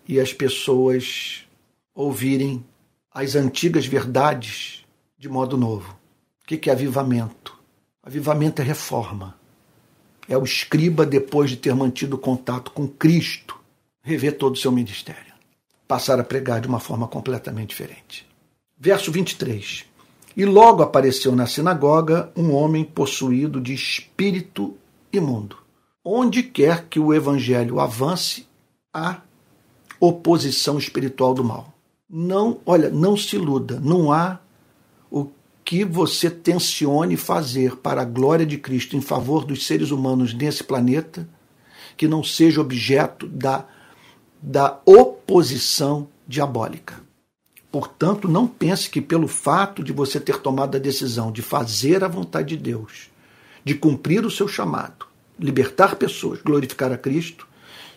[0.09, 1.45] E as pessoas
[1.95, 2.65] ouvirem
[3.13, 4.85] as antigas verdades
[5.17, 5.97] de modo novo.
[6.43, 7.57] O que é avivamento?
[8.03, 9.39] Avivamento é reforma.
[10.29, 13.57] É o escriba, depois de ter mantido contato com Cristo,
[14.03, 15.33] rever todo o seu ministério,
[15.87, 18.34] passar a pregar de uma forma completamente diferente.
[18.79, 19.85] Verso 23.
[20.37, 24.77] E logo apareceu na sinagoga um homem possuído de espírito
[25.13, 25.57] imundo.
[26.05, 28.47] Onde quer que o evangelho avance,
[28.93, 29.23] há
[30.01, 31.73] oposição espiritual do mal.
[32.11, 34.39] Não, olha, não se iluda, não há
[35.11, 35.29] o
[35.65, 40.63] que você tencione fazer para a glória de Cristo em favor dos seres humanos nesse
[40.63, 41.29] planeta
[41.97, 43.67] que não seja objeto da
[44.47, 47.03] da oposição diabólica.
[47.75, 52.09] Portanto, não pense que pelo fato de você ter tomado a decisão de fazer a
[52.09, 53.11] vontade de Deus,
[53.65, 55.07] de cumprir o seu chamado,
[55.37, 57.49] libertar pessoas, glorificar a Cristo,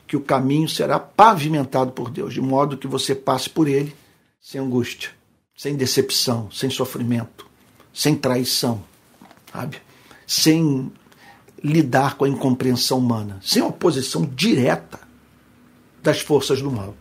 [0.07, 3.95] que o caminho será pavimentado por Deus, de modo que você passe por ele
[4.41, 5.11] sem angústia,
[5.55, 7.45] sem decepção, sem sofrimento,
[7.93, 8.83] sem traição,
[9.53, 9.77] sabe?
[10.25, 10.91] Sem
[11.63, 14.99] lidar com a incompreensão humana, sem oposição direta
[16.01, 16.95] das forças do mal.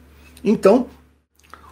[0.45, 0.91] Então,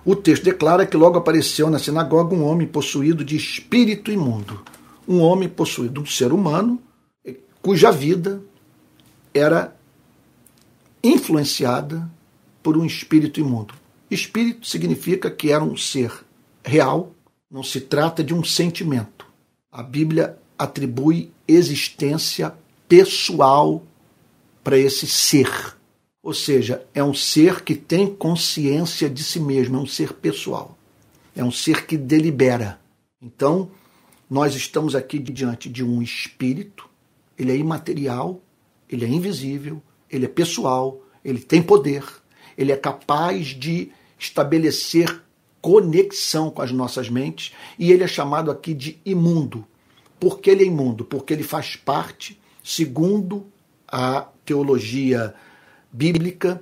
[0.05, 4.62] o texto declara que logo apareceu na sinagoga um homem possuído de espírito imundo.
[5.09, 6.81] Um homem possuído, um ser humano,
[7.62, 8.43] cuja vida
[9.33, 9.75] era
[11.03, 12.11] influenciada
[12.62, 13.75] por um espírito imundo.
[14.11, 16.12] Espírito significa que era um ser
[16.64, 17.14] real,
[17.51, 19.27] não se trata de um sentimento.
[19.73, 22.55] A Bíblia atribui existência
[22.88, 23.83] pessoal
[24.62, 25.51] para esse ser.
[26.25, 30.79] Ou seja, é um ser que tem consciência de si mesmo, é um ser pessoal.
[31.37, 32.81] é um ser que delibera.
[33.21, 33.71] Então,
[34.31, 36.89] nós estamos aqui diante de um espírito,
[37.37, 38.41] ele é imaterial,
[38.89, 42.05] ele é invisível, ele é pessoal, ele tem poder,
[42.57, 45.21] ele é capaz de estabelecer
[45.61, 49.67] conexão com as nossas mentes e ele é chamado aqui de imundo.
[50.21, 51.05] Por que ele é imundo?
[51.05, 53.47] Porque ele faz parte, segundo
[53.89, 55.35] a teologia
[55.95, 56.61] bíblica,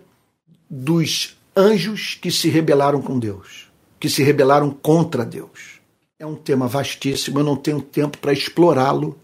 [0.69, 5.81] dos anjos que se rebelaram com Deus, que se rebelaram contra Deus.
[6.19, 9.19] É um tema vastíssimo, eu não tenho tempo para explorá-lo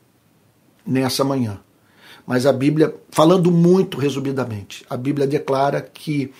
[0.85, 1.61] nessa manhã.
[2.27, 6.33] Mas a Bíblia, falando muito resumidamente, a Bíblia declara que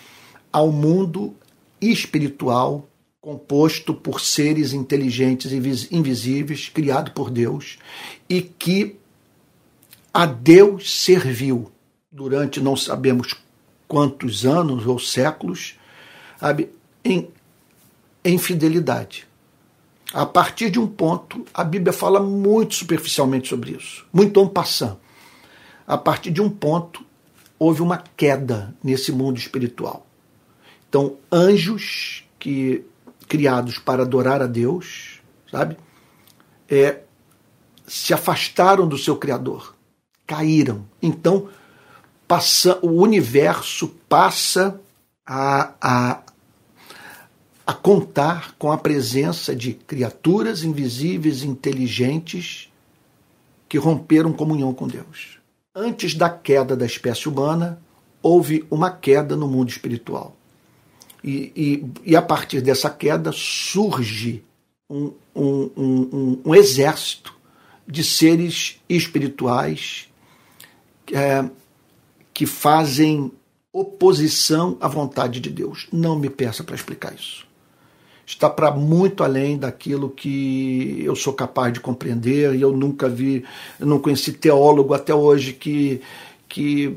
[0.51, 1.37] ao mundo
[1.79, 2.89] espiritual
[3.21, 7.79] composto por seres inteligentes e invisíveis, criado por Deus,
[8.29, 8.97] e que
[10.15, 11.71] a Deus serviu
[12.11, 13.35] durante não sabemos
[13.89, 15.75] quantos anos ou séculos,
[16.39, 16.71] sabe,
[17.05, 17.29] em,
[18.25, 19.27] em fidelidade.
[20.13, 24.97] A partir de um ponto, a Bíblia fala muito superficialmente sobre isso, muito en passant.
[25.87, 27.05] A partir de um ponto,
[27.59, 30.07] houve uma queda nesse mundo espiritual.
[30.89, 32.85] Então, anjos que
[33.27, 35.21] criados para adorar a Deus,
[35.51, 35.77] sabe?
[36.69, 37.01] É,
[37.87, 39.75] se afastaram do seu Criador,
[40.27, 40.87] caíram.
[41.03, 41.49] Então,
[42.29, 44.79] passa, o universo passa
[45.27, 46.23] a, a,
[47.67, 52.71] a contar com a presença de criaturas invisíveis, inteligentes,
[53.67, 55.39] que romperam comunhão com Deus.
[55.75, 57.81] Antes da queda da espécie humana,
[58.23, 60.37] houve uma queda no mundo espiritual.
[61.23, 61.53] E,
[62.05, 64.45] e, e a partir dessa queda surge
[64.89, 67.37] um, um, um, um exército
[67.87, 70.09] de seres espirituais
[71.13, 71.45] é,
[72.39, 73.33] que fazem
[73.73, 75.89] oposição à vontade de Deus.
[75.93, 77.45] Não me peça para explicar isso.
[78.25, 83.45] Está para muito além daquilo que eu sou capaz de compreender e eu nunca vi,
[83.81, 86.01] eu não conheci teólogo até hoje que,
[86.49, 86.97] que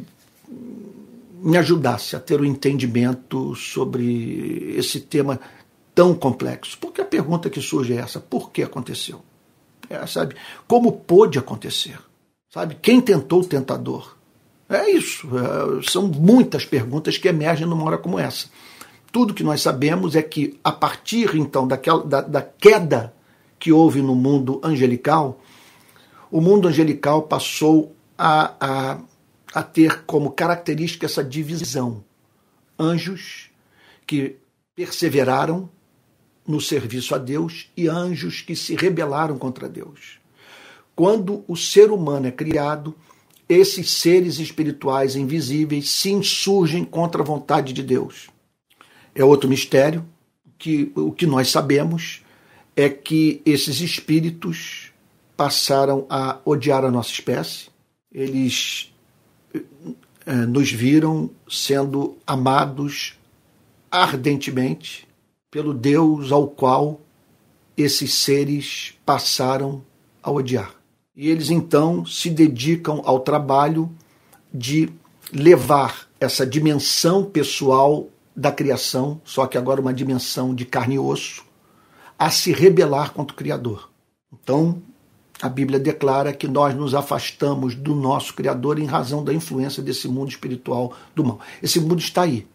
[1.41, 5.39] me ajudasse a ter o um entendimento sobre esse tema
[5.95, 6.77] tão complexo.
[6.77, 9.23] Porque a pergunta que surge é essa: por que aconteceu?
[9.89, 10.36] É, sabe?
[10.67, 11.97] Como pôde acontecer?
[12.47, 12.77] Sabe?
[12.80, 14.21] Quem tentou o tentador?
[14.72, 15.28] É isso.
[15.38, 18.48] É, são muitas perguntas que emergem numa hora como essa.
[19.12, 23.14] Tudo que nós sabemos é que, a partir então daquela, da, da queda
[23.60, 25.40] que houve no mundo angelical,
[26.32, 28.98] o mundo angelical passou a, a
[29.54, 32.04] a ter como característica essa divisão.
[32.80, 33.50] Anjos
[34.08, 34.38] que
[34.76, 35.70] perseveraram
[36.48, 40.20] no serviço a Deus e anjos que se rebelaram contra Deus.
[40.96, 42.96] Quando o ser humano é criado,
[43.52, 48.30] esses seres espirituais invisíveis se insurgem contra a vontade de Deus.
[49.14, 50.06] É outro mistério
[50.58, 52.24] que o que nós sabemos
[52.78, 54.94] é que esses espíritos
[55.36, 57.68] passaram a odiar a nossa espécie.
[58.10, 58.94] Eles
[60.26, 63.20] é, nos viram sendo amados
[63.92, 65.06] ardentemente
[65.50, 67.02] pelo Deus ao qual
[67.76, 69.84] esses seres passaram
[70.24, 70.81] a odiar.
[71.15, 73.91] E eles então se dedicam ao trabalho
[74.54, 74.89] de
[75.34, 81.43] levar essa dimensão pessoal da criação, só que agora uma dimensão de carne e osso,
[82.17, 83.89] a se rebelar contra o Criador.
[84.32, 84.82] Então,
[85.41, 90.08] a Bíblia declara que nós nos afastamos do nosso Criador em razão da influência desse
[90.08, 91.39] mundo espiritual do mal.
[91.62, 92.47] Esse mundo está aí.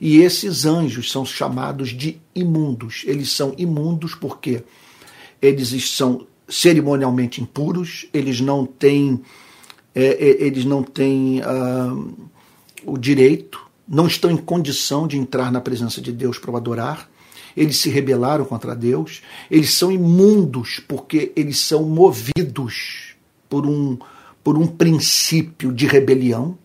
[0.00, 3.02] E esses anjos são chamados de imundos.
[3.06, 4.64] Eles são imundos porque
[5.42, 9.20] eles são cerimonialmente impuros, eles não têm,
[9.94, 12.28] é, é, eles não têm uh,
[12.84, 17.08] o direito, não estão em condição de entrar na presença de Deus para adorar
[17.56, 23.14] eles se rebelaram contra Deus, eles são imundos porque eles são movidos
[23.48, 23.98] por um,
[24.42, 26.56] por um princípio de rebelião.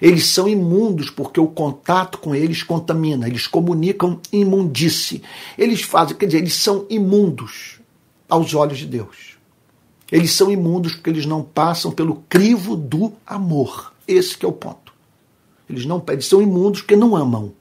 [0.00, 5.22] Eles são imundos porque o contato com eles contamina, eles comunicam imundice.
[5.56, 7.77] Eles fazem, quer dizer, eles são imundos
[8.28, 9.38] aos olhos de Deus.
[10.10, 13.92] Eles são imundos porque eles não passam pelo crivo do amor.
[14.06, 14.92] Esse é o ponto.
[15.68, 17.52] Eles não eles são imundos porque não amam.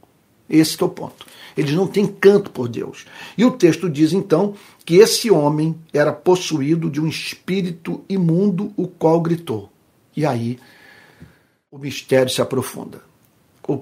[0.49, 1.25] Esse é o ponto.
[1.57, 3.05] Eles não têm canto por Deus.
[3.37, 4.53] E o texto diz então
[4.85, 9.69] que esse homem era possuído de um espírito imundo, o qual gritou.
[10.15, 10.57] E aí
[11.69, 13.01] o mistério se aprofunda.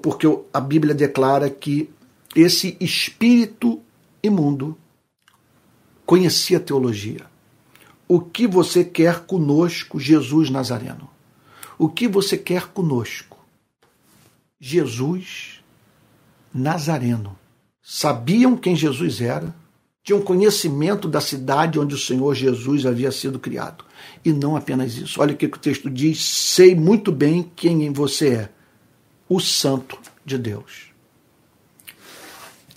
[0.02, 1.90] Porque a Bíblia declara que
[2.36, 3.80] esse espírito
[4.24, 4.76] imundo
[6.06, 7.26] conhecia a teologia.
[8.08, 11.10] O que você quer conosco, Jesus Nazareno?
[11.78, 13.38] O que você quer conosco?
[14.60, 15.60] Jesus
[16.54, 17.38] Nazareno
[17.82, 19.54] sabiam quem Jesus era,
[20.04, 23.84] tinham conhecimento da cidade onde o Senhor Jesus havia sido criado.
[24.24, 25.20] E não apenas isso.
[25.20, 28.50] Olha o que o texto diz: sei muito bem quem você é,
[29.28, 30.92] o Santo de Deus.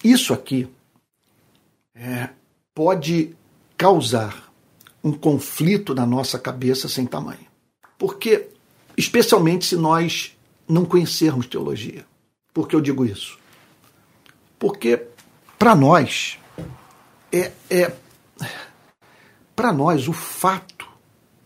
[0.03, 0.69] Isso aqui
[1.95, 2.31] é,
[2.79, 3.35] pode
[3.77, 4.53] causar
[5.03, 7.45] um conflito na nossa cabeça sem tamanho.
[7.99, 8.51] Porque,
[8.97, 12.07] especialmente se nós não conhecermos teologia.
[12.55, 13.37] Por que eu digo isso?
[14.61, 15.09] Porque,
[15.59, 16.39] para nós,
[17.33, 17.93] é, é
[19.57, 20.89] para nós o fato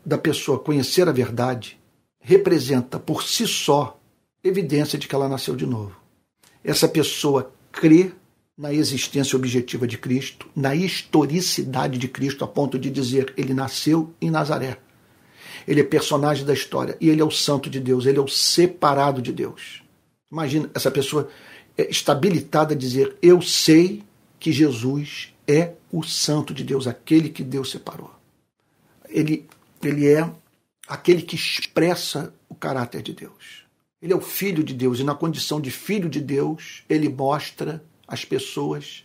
[0.05, 1.81] da pessoa conhecer a verdade
[2.21, 3.99] representa por si só
[4.45, 5.97] evidência de que ela nasceu de novo.
[6.63, 8.13] Essa pessoa crê
[8.63, 14.15] na existência objetiva de Cristo, na historicidade de Cristo, a ponto de dizer ele nasceu
[14.21, 14.79] em Nazaré.
[15.67, 18.29] Ele é personagem da história e ele é o santo de Deus, ele é o
[18.29, 19.83] separado de Deus.
[20.31, 21.29] Imagina essa pessoa
[21.77, 24.05] é estabilitada a dizer: Eu sei
[24.39, 28.15] que Jesus é o santo de Deus, aquele que Deus separou.
[29.09, 29.45] Ele,
[29.83, 30.31] ele é
[30.87, 33.65] aquele que expressa o caráter de Deus.
[34.01, 37.83] Ele é o filho de Deus e, na condição de filho de Deus, ele mostra
[38.13, 39.05] às pessoas,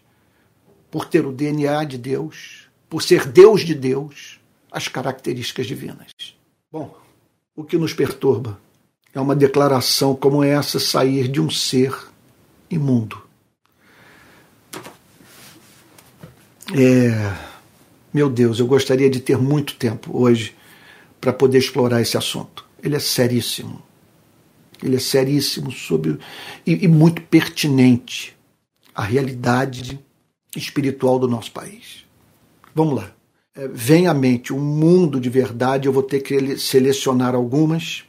[0.91, 4.37] por ter o DNA de Deus, por ser Deus de Deus,
[4.69, 6.11] as características divinas.
[6.69, 6.93] Bom,
[7.55, 8.59] o que nos perturba
[9.13, 11.97] é uma declaração como essa sair de um ser
[12.69, 13.21] imundo.
[16.75, 17.33] É,
[18.13, 20.53] meu Deus, eu gostaria de ter muito tempo hoje
[21.21, 22.65] para poder explorar esse assunto.
[22.83, 23.81] Ele é seríssimo.
[24.83, 26.19] Ele é seríssimo sobre,
[26.65, 28.36] e, e muito pertinente
[28.97, 30.03] à realidade
[30.55, 32.03] espiritual do nosso país.
[32.73, 33.11] Vamos lá.
[33.53, 38.03] É, vem à mente um mundo de verdade, eu vou ter que selecionar algumas,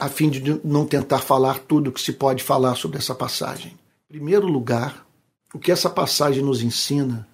[0.00, 3.78] a fim de não tentar falar tudo o que se pode falar sobre essa passagem.
[4.10, 5.06] Em primeiro lugar,
[5.54, 7.26] o que essa passagem nos ensina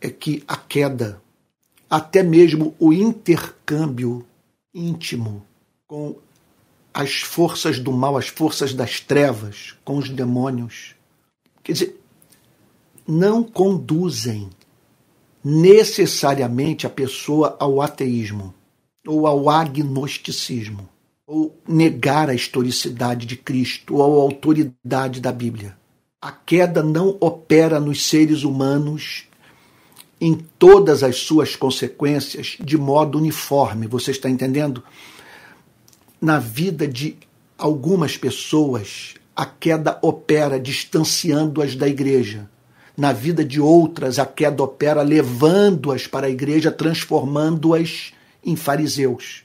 [0.00, 1.20] é que a queda,
[1.90, 4.26] até mesmo o intercâmbio
[4.74, 5.44] íntimo
[5.86, 6.16] com
[6.92, 10.94] as forças do mal, as forças das trevas, com os demônios,
[11.62, 12.03] quer dizer,
[13.06, 14.48] não conduzem
[15.44, 18.54] necessariamente a pessoa ao ateísmo
[19.06, 20.88] ou ao agnosticismo,
[21.26, 25.76] ou negar a historicidade de Cristo ou a autoridade da Bíblia.
[26.20, 29.28] A queda não opera nos seres humanos
[30.18, 33.86] em todas as suas consequências de modo uniforme.
[33.86, 34.82] Você está entendendo?
[36.18, 37.18] Na vida de
[37.58, 42.48] algumas pessoas, a queda opera distanciando-as da igreja.
[42.96, 48.12] Na vida de outras, a queda opera levando-as para a igreja, transformando-as
[48.44, 49.42] em fariseus.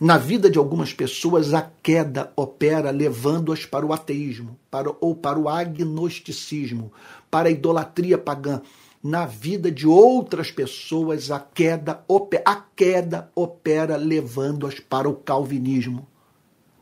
[0.00, 5.38] Na vida de algumas pessoas, a queda opera levando-as para o ateísmo, para, ou para
[5.38, 6.90] o agnosticismo,
[7.30, 8.62] para a idolatria pagã,
[9.02, 12.02] na vida de outras pessoas a queda,
[12.46, 16.08] a queda opera levando-as para o calvinismo,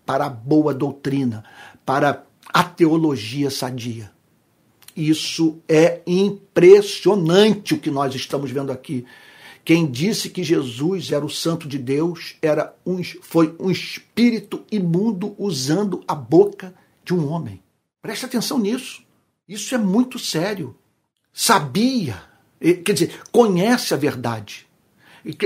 [0.06, 1.42] para a boa doutrina,
[1.84, 2.24] para
[2.54, 4.16] a teologia sadia.
[5.00, 9.06] Isso é impressionante o que nós estamos vendo aqui.
[9.64, 15.34] Quem disse que Jesus era o santo de Deus era um, foi um espírito imundo
[15.38, 16.74] usando a boca
[17.04, 17.62] de um homem.
[18.00, 19.02] Preste atenção nisso.
[19.46, 20.74] Isso é muito sério
[21.38, 22.20] sabia,
[22.60, 24.66] quer dizer, conhece a verdade.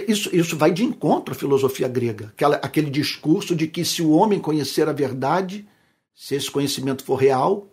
[0.08, 4.10] Isso, isso vai de encontro à filosofia grega, aquela, aquele discurso de que se o
[4.10, 5.68] homem conhecer a verdade,
[6.14, 7.68] se esse conhecimento for real,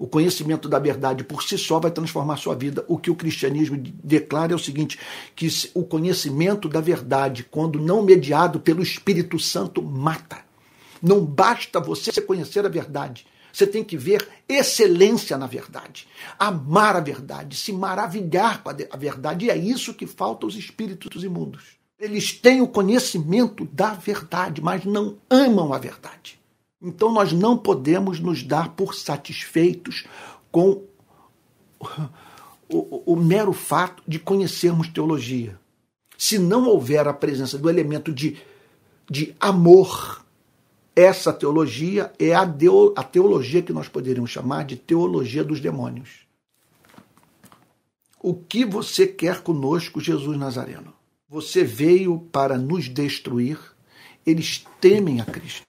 [0.00, 2.82] o conhecimento da verdade por si só vai transformar sua vida.
[2.88, 4.98] O que o cristianismo declara é o seguinte:
[5.36, 10.38] que o conhecimento da verdade, quando não mediado pelo Espírito Santo, mata.
[11.02, 17.00] Não basta você conhecer a verdade, você tem que ver excelência na verdade, amar a
[17.00, 19.46] verdade, se maravilhar com a verdade.
[19.46, 21.78] E é isso que falta aos espíritos imundos.
[21.98, 26.39] Eles têm o conhecimento da verdade, mas não amam a verdade.
[26.82, 30.06] Então nós não podemos nos dar por satisfeitos
[30.50, 30.82] com
[31.78, 31.86] o,
[32.68, 35.58] o, o mero fato de conhecermos teologia.
[36.16, 38.38] Se não houver a presença do elemento de,
[39.10, 40.20] de amor
[40.94, 46.26] essa teologia é a, deo, a teologia que nós poderíamos chamar de teologia dos demônios.
[48.22, 50.92] O que você quer conosco, Jesus Nazareno?
[51.28, 53.58] Você veio para nos destruir.
[54.26, 55.62] Eles temem a Cristo.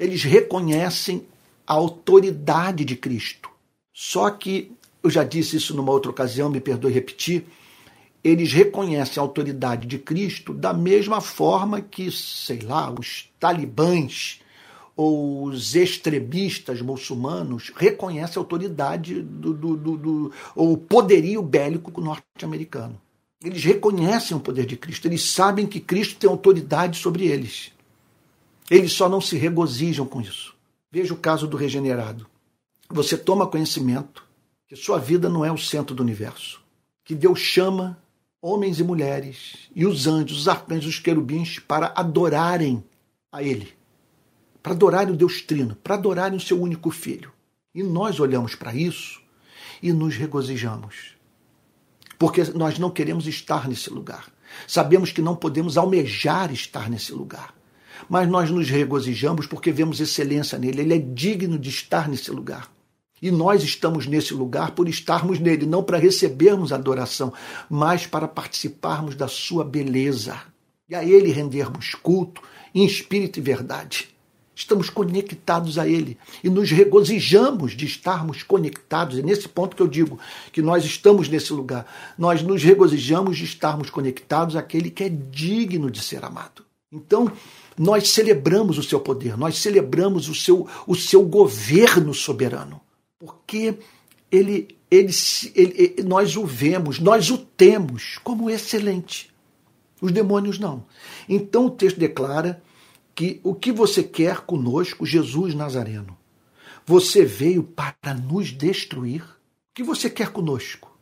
[0.00, 1.26] Eles reconhecem
[1.66, 3.50] a autoridade de Cristo.
[3.92, 4.72] Só que,
[5.02, 7.44] eu já disse isso numa outra ocasião, me perdoe repetir,
[8.24, 14.40] eles reconhecem a autoridade de Cristo da mesma forma que, sei lá, os talibãs
[14.96, 22.00] ou os extremistas muçulmanos reconhecem a autoridade do, do, do, do ou o poderio bélico
[22.00, 23.00] norte-americano.
[23.42, 27.72] Eles reconhecem o poder de Cristo, eles sabem que Cristo tem autoridade sobre eles.
[28.70, 30.54] Eles só não se regozijam com isso.
[30.90, 32.26] Veja o caso do regenerado.
[32.88, 34.24] Você toma conhecimento
[34.68, 36.60] que sua vida não é o centro do universo,
[37.04, 37.98] que Deus chama
[38.40, 42.82] homens e mulheres e os anjos, os arcanjos, os querubins para adorarem
[43.32, 43.72] a Ele,
[44.62, 47.32] para adorarem o Deus Trino, para adorarem o seu único Filho.
[47.74, 49.20] E nós olhamos para isso
[49.82, 51.20] e nos regozijamos
[52.20, 54.26] porque nós não queremos estar nesse lugar.
[54.66, 57.54] Sabemos que não podemos almejar estar nesse lugar.
[58.08, 60.80] Mas nós nos regozijamos porque vemos excelência nele.
[60.82, 62.70] Ele é digno de estar nesse lugar.
[63.22, 67.32] E nós estamos nesse lugar por estarmos nele, não para recebermos adoração,
[67.68, 70.40] mas para participarmos da sua beleza.
[70.88, 72.42] E a ele rendermos culto
[72.74, 74.08] em espírito e verdade
[74.60, 79.18] estamos conectados a Ele e nos regozijamos de estarmos conectados.
[79.18, 80.18] É nesse ponto que eu digo
[80.52, 81.86] que nós estamos nesse lugar.
[82.18, 86.64] Nós nos regozijamos de estarmos conectados àquele que é digno de ser amado.
[86.92, 87.32] Então,
[87.80, 92.78] nós celebramos o seu poder, nós celebramos o seu, o seu governo soberano,
[93.18, 93.78] porque
[94.30, 95.10] ele, ele,
[95.54, 99.30] ele, nós o vemos, nós o temos como excelente.
[99.98, 100.84] Os demônios não.
[101.26, 102.62] Então o texto declara
[103.14, 106.18] que o que você quer conosco, Jesus Nazareno?
[106.84, 109.22] Você veio para nos destruir?
[109.22, 110.94] O que você quer conosco?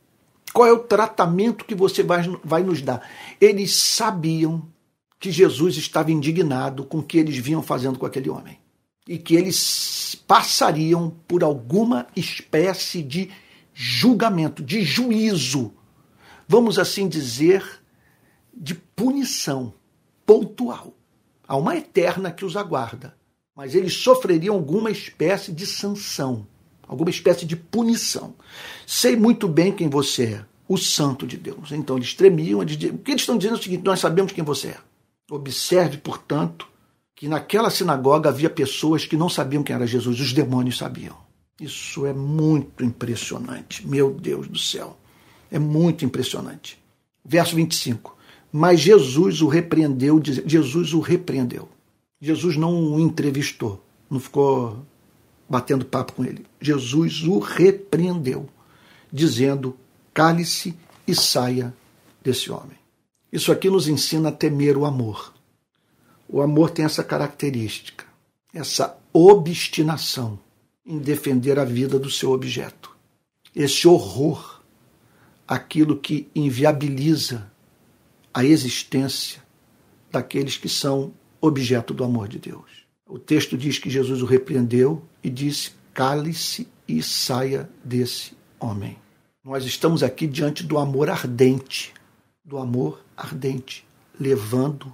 [0.52, 3.08] Qual é o tratamento que você vai, vai nos dar?
[3.40, 4.64] Eles sabiam
[5.18, 8.58] que Jesus estava indignado com o que eles vinham fazendo com aquele homem
[9.06, 13.30] e que eles passariam por alguma espécie de
[13.72, 15.72] julgamento, de juízo,
[16.46, 17.64] vamos assim dizer,
[18.52, 19.72] de punição
[20.26, 20.94] pontual.
[21.46, 23.16] Há uma eterna que os aguarda,
[23.56, 26.46] mas eles sofreriam alguma espécie de sanção,
[26.86, 28.34] alguma espécie de punição.
[28.86, 31.72] Sei muito bem quem você é, o santo de Deus.
[31.72, 34.44] Então eles tremiam, eles, o que eles estão dizendo é o seguinte: nós sabemos quem
[34.44, 34.87] você é.
[35.30, 36.66] Observe, portanto,
[37.14, 41.16] que naquela sinagoga havia pessoas que não sabiam quem era Jesus, os demônios sabiam.
[41.60, 44.96] Isso é muito impressionante, meu Deus do céu.
[45.50, 46.78] É muito impressionante.
[47.24, 48.16] Verso 25.
[48.52, 51.68] Mas Jesus o repreendeu, Jesus o repreendeu.
[52.20, 54.86] Jesus não o entrevistou, não ficou
[55.48, 56.46] batendo papo com ele.
[56.60, 58.48] Jesus o repreendeu,
[59.12, 59.76] dizendo:
[60.14, 60.74] cale-se
[61.06, 61.74] e saia
[62.22, 62.77] desse homem.
[63.32, 65.34] Isso aqui nos ensina a temer o amor.
[66.28, 68.04] O amor tem essa característica,
[68.52, 70.38] essa obstinação
[70.84, 72.96] em defender a vida do seu objeto.
[73.54, 74.62] Esse horror,
[75.46, 77.50] aquilo que inviabiliza
[78.32, 79.42] a existência
[80.10, 82.86] daqueles que são objeto do amor de Deus.
[83.06, 88.98] O texto diz que Jesus o repreendeu e disse: cale-se e saia desse homem.
[89.44, 91.92] Nós estamos aqui diante do amor ardente,
[92.48, 93.86] do amor ardente,
[94.18, 94.90] levando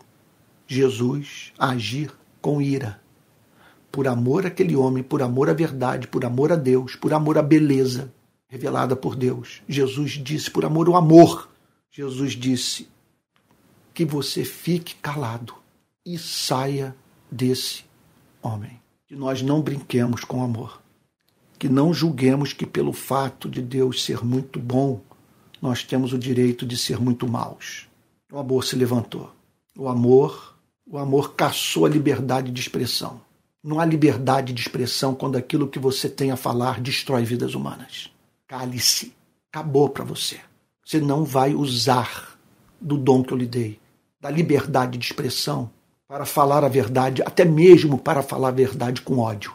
[0.67, 3.01] Jesus a agir com ira.
[3.93, 7.43] Por amor àquele homem, por amor à verdade, por amor a Deus, por amor à
[7.43, 8.13] beleza
[8.49, 9.63] revelada por Deus.
[9.69, 11.49] Jesus disse, por amor ao amor,
[11.91, 12.89] Jesus disse:
[13.95, 15.55] que você fique calado
[16.05, 16.95] e saia
[17.31, 17.85] desse
[18.43, 18.81] homem.
[19.07, 20.83] Que nós não brinquemos com amor.
[21.57, 25.01] Que não julguemos que pelo fato de Deus ser muito bom,
[25.65, 27.89] nós temos o direito de ser muito maus.
[28.31, 29.33] O amor se levantou.
[29.75, 30.55] O amor,
[30.87, 33.19] o amor caçou a liberdade de expressão.
[33.63, 38.11] Não há liberdade de expressão quando aquilo que você tem a falar destrói vidas humanas.
[38.47, 39.15] Cale-se.
[39.51, 40.39] Acabou para você.
[40.85, 42.39] Você não vai usar
[42.79, 43.81] do dom que eu lhe dei
[44.21, 45.71] da liberdade de expressão
[46.07, 49.55] para falar a verdade, até mesmo para falar a verdade com ódio.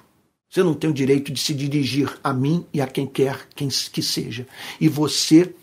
[0.49, 3.67] Você não tem o direito de se dirigir a mim e a quem quer quem
[3.67, 4.47] que seja.
[4.81, 5.53] E você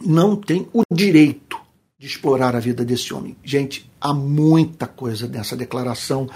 [0.00, 1.58] não tem o direito
[1.98, 3.36] de explorar a vida desse homem.
[3.42, 6.28] Gente, há muita coisa nessa declaração.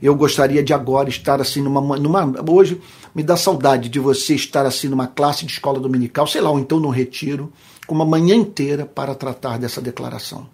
[0.00, 2.80] Eu gostaria de agora estar assim numa, numa hoje
[3.14, 6.58] me dá saudade de você estar assim numa classe de escola dominical, sei lá, ou
[6.58, 7.52] então num retiro,
[7.86, 10.48] com uma manhã inteira para tratar dessa declaração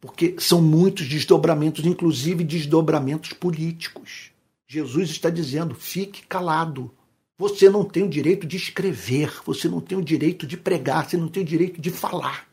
[0.00, 4.30] porque são muitos desdobramentos, inclusive desdobramentos políticos.
[4.66, 6.90] Jesus está dizendo: fique calado.
[7.40, 11.16] Você não tem o direito de escrever, você não tem o direito de pregar, você
[11.16, 12.46] não tem o direito de falar.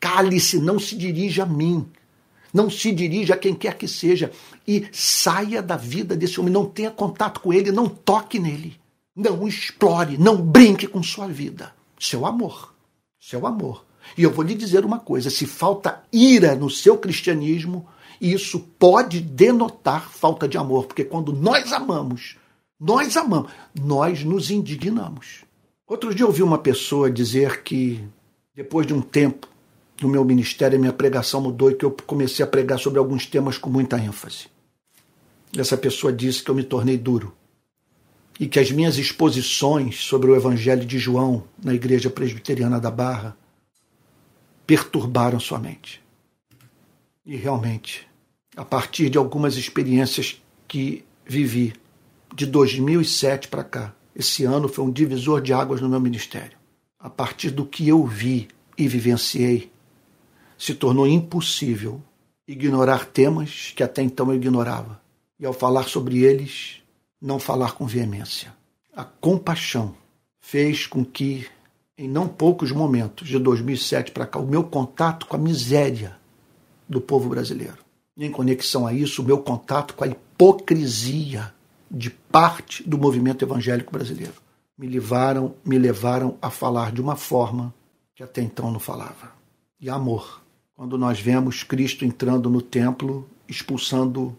[0.00, 1.86] Cale-se, não se dirija a mim.
[2.50, 4.32] Não se dirija a quem quer que seja
[4.66, 6.50] e saia da vida desse homem.
[6.50, 8.80] Não tenha contato com ele, não toque nele.
[9.14, 11.74] Não explore, não brinque com sua vida.
[11.98, 12.74] Seu amor.
[13.20, 13.84] Seu amor
[14.16, 17.86] e eu vou lhe dizer uma coisa: se falta ira no seu cristianismo,
[18.20, 22.36] isso pode denotar falta de amor, porque quando nós amamos,
[22.80, 25.44] nós amamos, nós nos indignamos.
[25.86, 28.02] Outro dia ouvi uma pessoa dizer que
[28.54, 29.46] depois de um tempo
[30.00, 33.26] no meu ministério, a minha pregação mudou e que eu comecei a pregar sobre alguns
[33.26, 34.46] temas com muita ênfase.
[35.54, 37.34] Essa pessoa disse que eu me tornei duro
[38.38, 43.36] e que as minhas exposições sobre o Evangelho de João na Igreja Presbiteriana da Barra
[44.66, 46.02] perturbaram sua mente.
[47.26, 48.08] E realmente,
[48.56, 51.74] a partir de algumas experiências que vivi
[52.34, 56.58] de 2007 para cá, esse ano foi um divisor de águas no meu ministério.
[56.98, 59.72] A partir do que eu vi e vivenciei,
[60.58, 62.02] se tornou impossível
[62.46, 65.00] ignorar temas que até então eu ignorava.
[65.38, 66.82] E ao falar sobre eles,
[67.20, 68.54] não falar com veemência.
[68.94, 69.94] A compaixão
[70.40, 71.46] fez com que,
[71.96, 76.18] em não poucos momentos, de 2007 para cá, o meu contato com a miséria
[76.88, 77.78] do povo brasileiro,
[78.16, 81.54] em conexão a isso, o meu contato com a hipocrisia
[81.90, 84.34] de parte do movimento evangélico brasileiro,
[84.78, 87.74] me levaram, me levaram a falar de uma forma
[88.14, 89.32] que até então não falava.
[89.80, 90.40] E amor.
[90.74, 94.34] Quando nós vemos Cristo entrando no templo, expulsando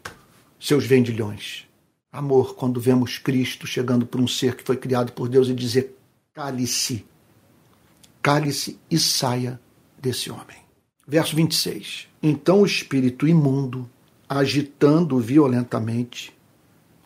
[0.60, 1.68] seus vendilhões
[2.12, 5.96] amor quando vemos Cristo chegando por um ser que foi criado por Deus e dizer:
[6.34, 7.06] cale-se,
[8.22, 9.60] cale-se e saia
[10.00, 10.58] desse homem.
[11.08, 12.08] Verso 26.
[12.22, 13.90] Então o espírito imundo,
[14.28, 16.34] agitando violentamente,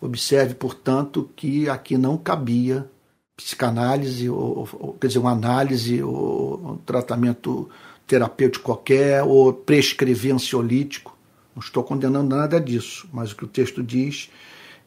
[0.06, 2.90] observe, portanto, que aqui não cabia
[3.36, 7.70] psicanálise, ou, ou quer dizer, uma análise, ou um tratamento
[8.08, 11.16] terapêutico qualquer, ou prescrever ansiolítico.
[11.56, 14.30] Não estou condenando nada disso, mas o que o texto diz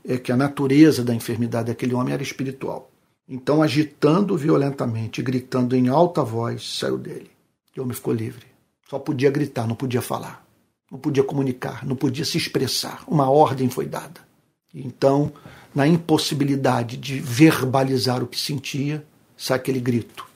[0.04, 2.90] é que a natureza da enfermidade daquele homem era espiritual.
[3.28, 7.30] Então, agitando violentamente, gritando em alta voz, saiu dele.
[7.76, 8.46] E o homem ficou livre.
[8.88, 10.46] Só podia gritar, não podia falar,
[10.90, 13.04] não podia comunicar, não podia se expressar.
[13.06, 14.27] Uma ordem foi dada.
[14.74, 15.32] Então,
[15.74, 19.04] na impossibilidade de verbalizar o que sentia,
[19.36, 20.26] sai aquele grito.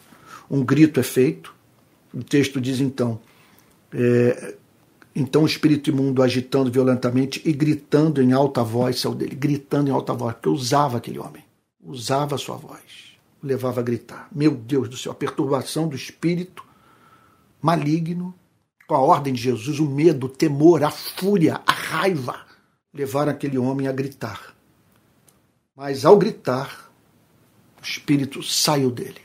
[0.51, 1.55] Um grito é feito.
[2.13, 3.21] O texto diz então:
[3.93, 4.55] é,
[5.15, 9.93] então o espírito imundo agitando violentamente e gritando em alta voz saiu dele, gritando em
[9.93, 11.45] alta voz, porque usava aquele homem,
[11.83, 12.81] usava a sua voz,
[13.43, 14.29] o levava a gritar.
[14.33, 16.65] Meu Deus do céu, a perturbação do espírito
[17.61, 18.35] maligno,
[18.89, 22.41] com a ordem de Jesus, o medo, o temor, a fúria, a raiva,
[22.93, 24.55] levaram aquele homem a gritar.
[25.75, 26.91] Mas ao gritar,
[27.81, 29.21] o espírito saiu dele.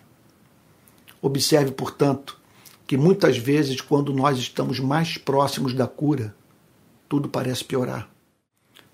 [1.21, 2.39] Observe, portanto,
[2.85, 6.33] que muitas vezes, quando nós estamos mais próximos da cura,
[7.09, 8.09] tudo parece piorar.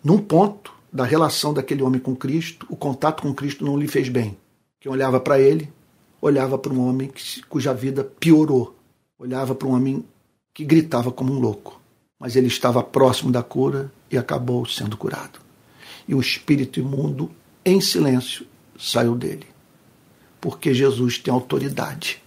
[0.03, 4.09] Num ponto da relação daquele homem com Cristo, o contato com Cristo não lhe fez
[4.09, 4.37] bem.
[4.79, 5.71] Quem olhava para ele,
[6.19, 7.11] olhava para um homem
[7.47, 8.75] cuja vida piorou,
[9.17, 10.03] olhava para um homem
[10.53, 11.82] que gritava como um louco.
[12.23, 15.41] Mas ele estava próximo da cura e acabou sendo curado.
[16.07, 17.29] E o espírito imundo,
[17.65, 18.47] em silêncio,
[18.79, 19.45] saiu dele.
[20.39, 22.23] Porque Jesus tem autoridade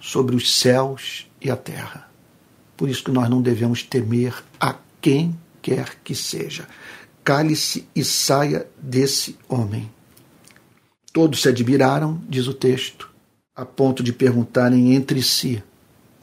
[0.00, 2.10] sobre os céus e a terra.
[2.76, 6.66] Por isso que nós não devemos temer a quem quer que seja.
[7.22, 9.88] Cale-se e saia desse homem.
[11.12, 13.08] Todos se admiraram, diz o texto,
[13.54, 15.62] a ponto de perguntarem entre si.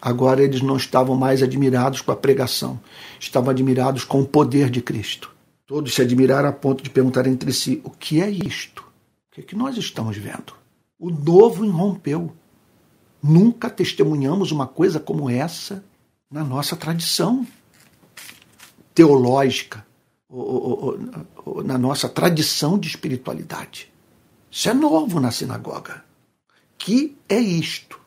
[0.05, 2.79] Agora eles não estavam mais admirados com a pregação,
[3.19, 5.31] estavam admirados com o poder de Cristo.
[5.65, 8.83] Todos se admiraram a ponto de perguntar entre si: o que é isto?
[8.83, 10.53] O que, é que nós estamos vendo?
[10.99, 12.31] O novo irrompeu.
[13.19, 15.83] Nunca testemunhamos uma coisa como essa
[16.29, 17.43] na nossa tradição
[18.93, 19.83] teológica,
[20.29, 20.99] ou, ou,
[21.45, 23.91] ou, na nossa tradição de espiritualidade.
[24.51, 26.05] Isso é novo na sinagoga.
[26.77, 28.04] Que é isto?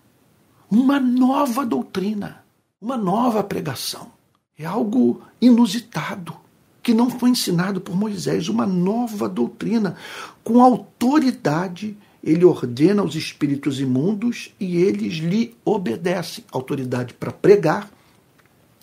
[0.70, 2.44] Uma nova doutrina,
[2.80, 4.10] uma nova pregação.
[4.58, 6.34] É algo inusitado,
[6.82, 9.96] que não foi ensinado por Moisés, uma nova doutrina,
[10.42, 16.44] com autoridade ele ordena aos espíritos imundos e eles lhe obedecem.
[16.50, 17.90] Autoridade para pregar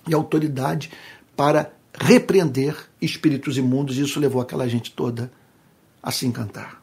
[0.08, 0.92] e autoridade
[1.36, 3.98] para repreender espíritos imundos.
[3.98, 5.32] Isso levou aquela gente toda
[6.02, 6.82] a se encantar.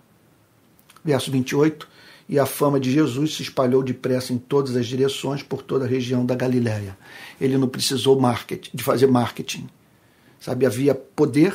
[1.04, 1.88] Verso 28.
[2.32, 5.86] E a fama de Jesus se espalhou depressa em todas as direções por toda a
[5.86, 6.96] região da Galiléia.
[7.38, 8.18] Ele não precisou
[8.72, 9.68] de fazer marketing.
[10.40, 11.54] Sabe, havia poder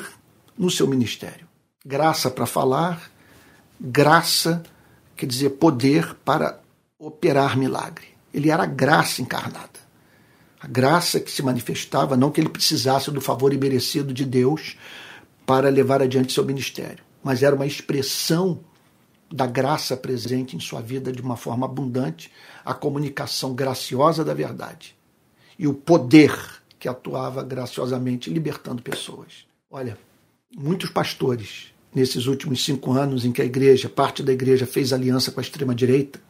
[0.56, 1.48] no seu ministério.
[1.84, 3.10] Graça para falar,
[3.82, 4.62] graça
[5.16, 6.62] quer dizer poder para
[7.00, 8.10] operar milagre.
[8.32, 9.80] Ele era a graça encarnada.
[10.60, 14.78] A graça que se manifestava, não que ele precisasse do favor imerecido de Deus
[15.44, 18.60] para levar adiante seu ministério, mas era uma expressão
[19.32, 22.32] da graça presente em sua vida de uma forma abundante,
[22.64, 24.96] a comunicação graciosa da verdade
[25.60, 26.34] e o poder
[26.80, 29.46] que atuava graciosamente libertando pessoas.
[29.70, 29.98] Olha,
[30.56, 35.32] muitos pastores, nesses últimos cinco anos em que a igreja, parte da igreja, fez aliança
[35.32, 36.22] com a extrema-direita,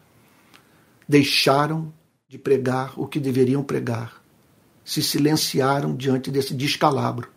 [1.07, 1.93] deixaram
[2.27, 4.21] de pregar o que deveriam pregar,
[4.83, 7.29] se silenciaram diante desse descalabro,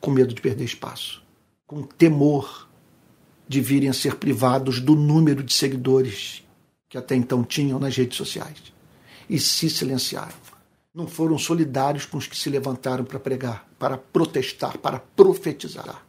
[0.00, 1.22] com medo de perder espaço,
[1.66, 2.68] com temor
[3.52, 6.42] de virem a ser privados do número de seguidores
[6.88, 8.56] que até então tinham nas redes sociais
[9.28, 10.32] e se silenciaram.
[10.94, 16.02] Não foram solidários com os que se levantaram para pregar, para protestar, para profetizar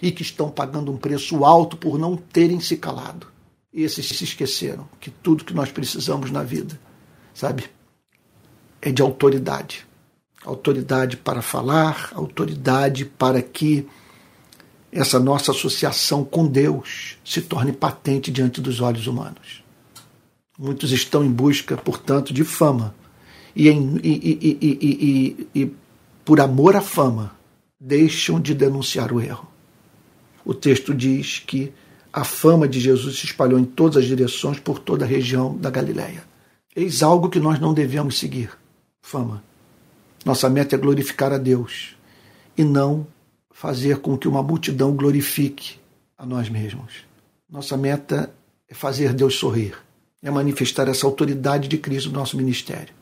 [0.00, 3.26] e que estão pagando um preço alto por não terem se calado.
[3.70, 6.80] Esses se esqueceram que tudo que nós precisamos na vida,
[7.34, 7.64] sabe,
[8.80, 9.86] é de autoridade.
[10.46, 13.86] Autoridade para falar, autoridade para que
[14.96, 19.62] essa nossa associação com Deus se torne patente diante dos olhos humanos.
[20.58, 22.94] Muitos estão em busca, portanto, de fama.
[23.54, 25.72] E, em, e, e, e,
[26.24, 27.36] por amor à fama,
[27.78, 29.46] deixam de denunciar o erro.
[30.44, 31.72] O texto diz que
[32.10, 35.68] a fama de Jesus se espalhou em todas as direções por toda a região da
[35.68, 36.24] Galiléia.
[36.74, 38.50] Eis algo que nós não devemos seguir:
[39.02, 39.44] fama.
[40.24, 41.94] Nossa meta é glorificar a Deus
[42.56, 43.06] e não
[43.56, 45.78] fazer com que uma multidão glorifique
[46.18, 47.06] a nós mesmos.
[47.48, 48.30] Nossa meta
[48.68, 49.74] é fazer Deus sorrir,
[50.22, 52.92] é manifestar essa autoridade de Cristo no nosso ministério,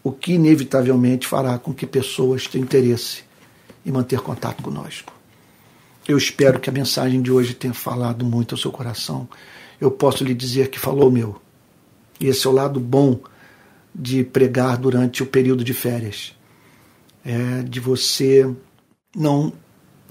[0.00, 3.24] o que inevitavelmente fará com que pessoas tenham interesse
[3.84, 5.12] em manter contato conosco.
[6.06, 9.28] Eu espero que a mensagem de hoje tenha falado muito ao seu coração.
[9.80, 11.42] Eu posso lhe dizer que falou meu.
[12.20, 13.18] E esse é o lado bom
[13.92, 16.36] de pregar durante o período de férias.
[17.24, 18.48] É de você
[19.14, 19.52] não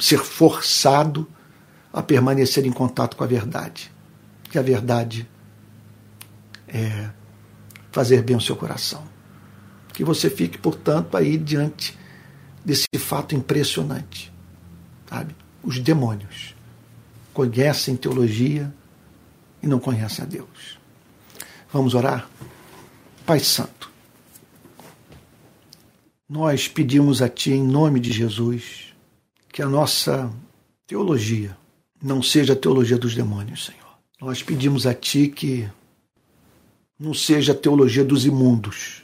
[0.01, 1.27] ser forçado
[1.93, 3.91] a permanecer em contato com a verdade.
[4.49, 5.29] Que a verdade
[6.67, 7.09] é
[7.91, 9.03] fazer bem o seu coração.
[9.93, 11.97] Que você fique, portanto, aí diante
[12.65, 14.33] desse fato impressionante.
[15.07, 15.35] Sabe?
[15.61, 16.55] Os demônios
[17.33, 18.73] conhecem teologia
[19.61, 20.79] e não conhecem a Deus.
[21.71, 22.27] Vamos orar?
[23.25, 23.91] Pai Santo,
[26.27, 28.90] nós pedimos a Ti, em nome de Jesus,
[29.51, 30.31] que a nossa
[30.87, 31.57] teologia
[32.01, 33.79] não seja a teologia dos demônios, Senhor.
[34.19, 35.69] Nós pedimos a Ti que
[36.99, 39.03] não seja a teologia dos imundos,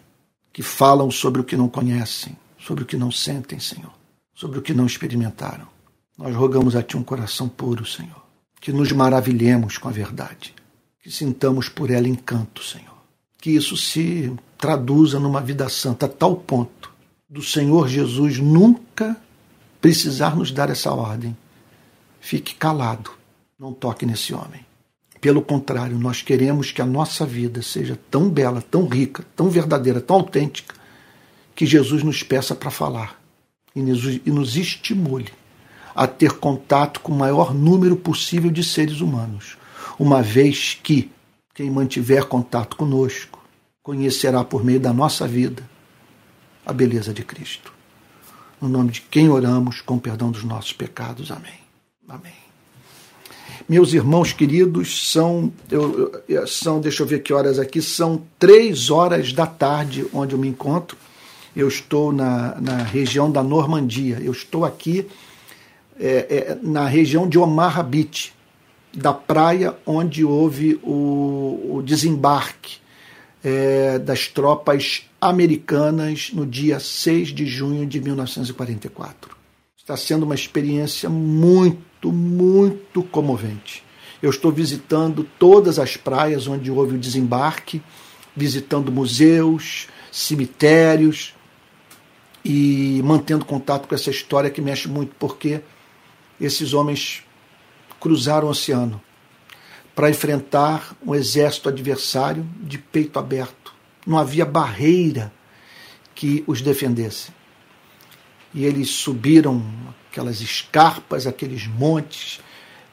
[0.53, 3.91] que falam sobre o que não conhecem, sobre o que não sentem, Senhor,
[4.33, 5.67] sobre o que não experimentaram.
[6.17, 8.23] Nós rogamos a Ti um coração puro, Senhor,
[8.61, 10.53] que nos maravilhemos com a verdade,
[11.01, 12.97] que sintamos por ela encanto, Senhor.
[13.39, 16.91] Que isso se traduza numa vida santa a tal ponto
[17.29, 19.15] do Senhor Jesus nunca
[19.87, 21.33] precisar nos dar essa ordem,
[22.19, 23.09] fique calado,
[23.57, 24.59] não toque nesse homem.
[25.21, 30.01] Pelo contrário, nós queremos que a nossa vida seja tão bela, tão rica, tão verdadeira,
[30.01, 30.75] tão autêntica,
[31.55, 33.17] que Jesus nos peça para falar
[33.73, 33.81] e
[34.29, 35.31] nos estimule
[35.95, 39.57] a ter contato com o maior número possível de seres humanos,
[39.97, 41.09] uma vez que
[41.55, 43.41] quem mantiver contato conosco
[43.81, 45.63] conhecerá por meio da nossa vida
[46.65, 47.76] a beleza de Cristo
[48.61, 51.31] no nome de quem oramos, com perdão dos nossos pecados.
[51.31, 51.59] Amém.
[52.07, 52.33] Amém.
[53.67, 59.33] Meus irmãos queridos, são, eu, são, deixa eu ver que horas aqui, são três horas
[59.33, 60.97] da tarde onde eu me encontro.
[61.55, 64.19] Eu estou na, na região da Normandia.
[64.23, 65.07] Eu estou aqui
[65.99, 68.33] é, é, na região de Omaha Beach,
[68.93, 72.77] da praia onde houve o, o desembarque
[73.43, 79.35] é, das tropas americanas no dia 6 de junho de 1944.
[79.75, 83.83] Está sendo uma experiência muito, muito comovente.
[84.21, 87.81] Eu estou visitando todas as praias onde houve o desembarque,
[88.35, 91.33] visitando museus, cemitérios
[92.43, 95.61] e mantendo contato com essa história que mexe muito, porque
[96.39, 97.23] esses homens
[97.99, 99.01] cruzaram o oceano
[99.95, 103.66] para enfrentar um exército adversário de peito aberto.
[104.07, 105.33] Não havia barreira
[106.15, 107.31] que os defendesse.
[108.53, 109.61] E eles subiram
[110.09, 112.39] aquelas escarpas, aqueles montes,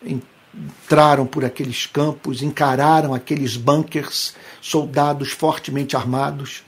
[0.04, 6.64] entraram por aqueles campos, encararam aqueles bunkers, soldados fortemente armados,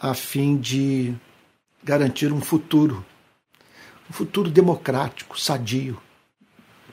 [0.00, 1.12] a fim de
[1.82, 3.04] garantir um futuro,
[4.08, 6.00] um futuro democrático, sadio,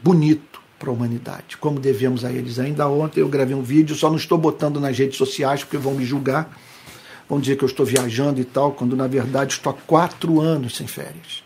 [0.02, 2.60] bonito, para a humanidade, como devemos a eles.
[2.60, 5.94] Ainda ontem eu gravei um vídeo, só não estou botando nas redes sociais porque vão
[5.94, 6.56] me julgar,
[7.30, 10.76] vão dizer que eu estou viajando e tal, quando na verdade estou há quatro anos
[10.76, 11.44] sem férias,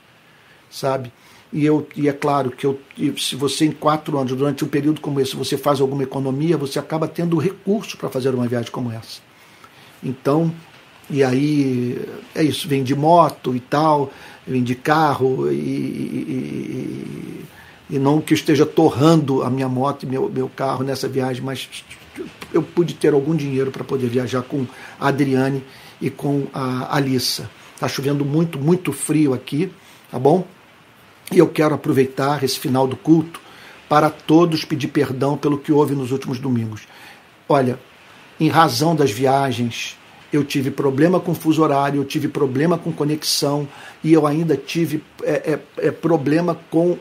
[0.69, 1.11] sabe?
[1.51, 2.79] E, eu, e é claro que eu,
[3.17, 6.77] se você em quatro anos, durante um período como esse, você faz alguma economia, você
[6.77, 9.19] acaba tendo recurso para fazer uma viagem como essa.
[10.03, 10.53] Então,
[11.09, 11.99] E aí
[12.35, 14.11] é isso, vem de moto e tal,
[14.45, 17.45] vem de carro e, e,
[17.89, 21.67] e, não que esteja torrando a minha moto e meu, meu carro nessa viagem, mas
[22.53, 24.65] eu pude ter algum dinheiro para poder viajar com
[24.99, 25.63] a Adriane
[26.01, 27.49] e com a Alissa.
[27.75, 29.71] Está chovendo muito, muito frio aqui,
[30.11, 30.45] tá bom?
[31.31, 33.39] E eu quero aproveitar esse final do culto
[33.87, 36.87] para todos pedir perdão pelo que houve nos últimos domingos.
[37.47, 37.79] Olha,
[38.39, 39.97] em razão das viagens,
[40.31, 43.67] eu tive problema com fuso horário, eu tive problema com conexão
[44.03, 46.95] e eu ainda tive é, é, é, problema com,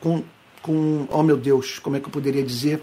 [0.00, 0.22] com,
[0.60, 2.80] com, oh meu Deus, como é que eu poderia dizer?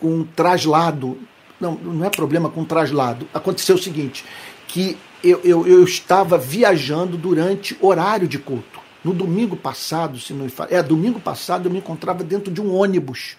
[0.00, 1.18] Com traslado.
[1.60, 3.26] Não, não é problema com traslado.
[3.32, 4.24] Aconteceu o seguinte,
[4.68, 8.80] que eu, eu, eu estava viajando durante horário de culto.
[9.02, 12.60] No domingo passado, se não me fala, é, domingo passado eu me encontrava dentro de
[12.60, 13.36] um ônibus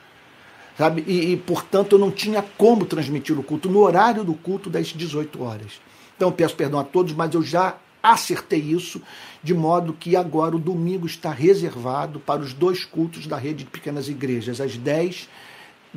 [0.78, 1.04] sabe?
[1.08, 4.88] E, e, portanto, eu não tinha como transmitir o culto no horário do culto das
[4.88, 5.82] 18 horas.
[6.16, 9.02] Então, peço perdão a todos, mas eu já acertei isso,
[9.44, 13.70] de modo que agora o domingo está reservado para os dois cultos da rede de
[13.70, 15.28] pequenas igrejas, às 10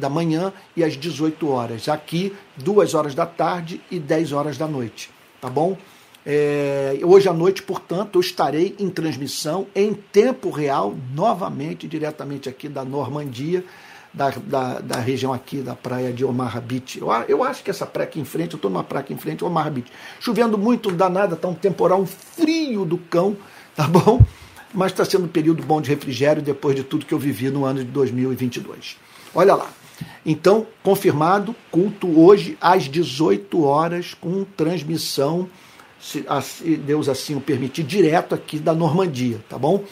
[0.00, 1.88] da manhã e às 18 horas.
[1.88, 5.10] Aqui, 2 horas da tarde e 10 horas da noite.
[5.40, 5.76] Tá bom?
[6.24, 12.68] É, hoje à noite, portanto, eu estarei em transmissão em tempo real, novamente, diretamente aqui
[12.68, 13.64] da Normandia
[14.12, 16.98] da, da, da, região aqui da praia de Omar Beach.
[16.98, 19.18] Eu, eu acho que essa praia aqui em frente, eu estou numa praia aqui em
[19.18, 19.90] frente, Omar Beach.
[20.18, 23.36] Chovendo muito, danada, está um temporal, um frio do cão,
[23.74, 24.20] tá bom?
[24.74, 27.64] Mas está sendo um período bom de refrigério depois de tudo que eu vivi no
[27.64, 28.96] ano de 2022.
[29.34, 29.68] Olha lá.
[30.24, 35.48] Então, confirmado, culto hoje às 18 horas, com transmissão,
[36.00, 36.24] se
[36.78, 39.84] Deus assim o permitir, direto aqui da Normandia, tá bom?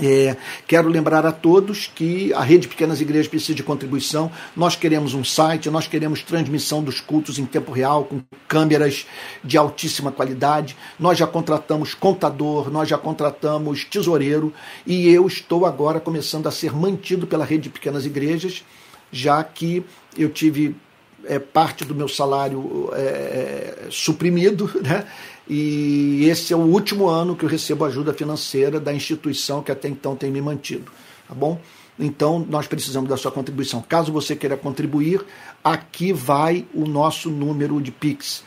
[0.00, 0.36] É,
[0.68, 4.30] quero lembrar a todos que a Rede Pequenas Igrejas precisa de contribuição.
[4.56, 9.06] Nós queremos um site, nós queremos transmissão dos cultos em tempo real, com câmeras
[9.42, 10.76] de altíssima qualidade.
[10.98, 14.52] Nós já contratamos contador, nós já contratamos tesoureiro
[14.86, 18.64] e eu estou agora começando a ser mantido pela Rede de Pequenas Igrejas,
[19.10, 19.84] já que
[20.16, 20.76] eu tive
[21.24, 25.06] é, parte do meu salário é, é suprimido, né?
[25.48, 29.88] E esse é o último ano que eu recebo ajuda financeira da instituição que até
[29.88, 30.92] então tem me mantido,
[31.26, 31.60] tá bom?
[31.98, 33.82] Então nós precisamos da sua contribuição.
[33.82, 35.26] Caso você queira contribuir,
[35.62, 38.44] aqui vai o nosso número de Pix.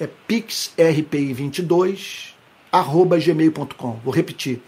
[0.00, 2.32] É pixrpi22
[2.72, 4.00] arroba gmail.com.
[4.04, 4.62] Vou repetir.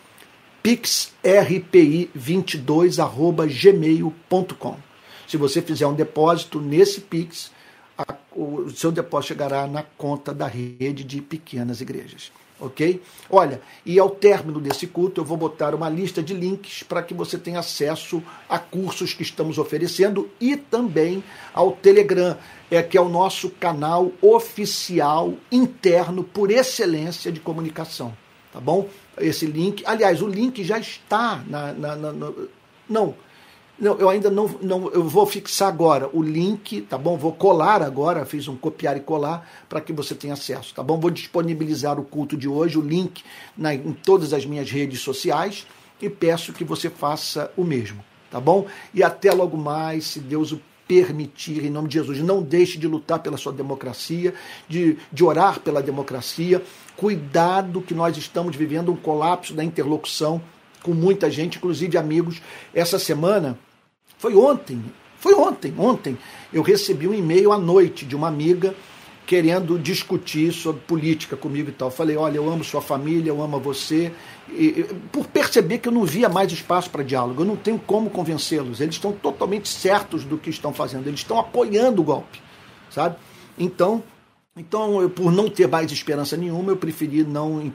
[0.63, 4.90] pixrpi22 arroba gmail.com.
[5.31, 7.53] Se você fizer um depósito nesse Pix,
[7.97, 12.33] a, o seu depósito chegará na conta da rede de pequenas igrejas.
[12.59, 13.01] Ok?
[13.31, 17.15] Olha, e ao término desse culto eu vou botar uma lista de links para que
[17.15, 21.23] você tenha acesso a cursos que estamos oferecendo e também
[21.55, 22.37] ao Telegram,
[22.69, 28.13] é, que é o nosso canal oficial interno por excelência de comunicação.
[28.53, 28.89] Tá bom?
[29.17, 31.73] Esse link, aliás, o link já está na.
[31.73, 32.33] na, na, na
[32.89, 33.15] não
[33.81, 34.89] não, eu ainda não, não.
[34.91, 37.17] Eu vou fixar agora o link, tá bom?
[37.17, 41.01] Vou colar agora, fiz um copiar e colar para que você tenha acesso, tá bom?
[41.01, 43.25] Vou disponibilizar o culto de hoje, o link
[43.57, 45.67] na, em todas as minhas redes sociais
[46.01, 48.67] e peço que você faça o mesmo, tá bom?
[48.93, 52.19] E até logo mais, se Deus o permitir, em nome de Jesus.
[52.19, 54.35] Não deixe de lutar pela sua democracia,
[54.69, 56.61] de, de orar pela democracia.
[56.97, 60.43] Cuidado que nós estamos vivendo um colapso da interlocução
[60.83, 62.43] com muita gente, inclusive amigos.
[62.75, 63.57] Essa semana
[64.21, 64.85] foi ontem,
[65.19, 66.19] foi ontem, ontem
[66.53, 68.75] eu recebi um e-mail à noite de uma amiga
[69.25, 71.91] querendo discutir sobre política comigo e tal.
[71.91, 74.13] Falei, olha, eu amo sua família, eu amo você.
[74.51, 78.11] E, por perceber que eu não via mais espaço para diálogo, eu não tenho como
[78.11, 78.83] convencê-los.
[78.83, 82.43] Eles estão totalmente certos do que estão fazendo, eles estão apoiando o golpe,
[82.91, 83.17] sabe?
[83.59, 84.03] Então,
[84.55, 87.73] então, eu, por não ter mais esperança nenhuma, eu preferi não,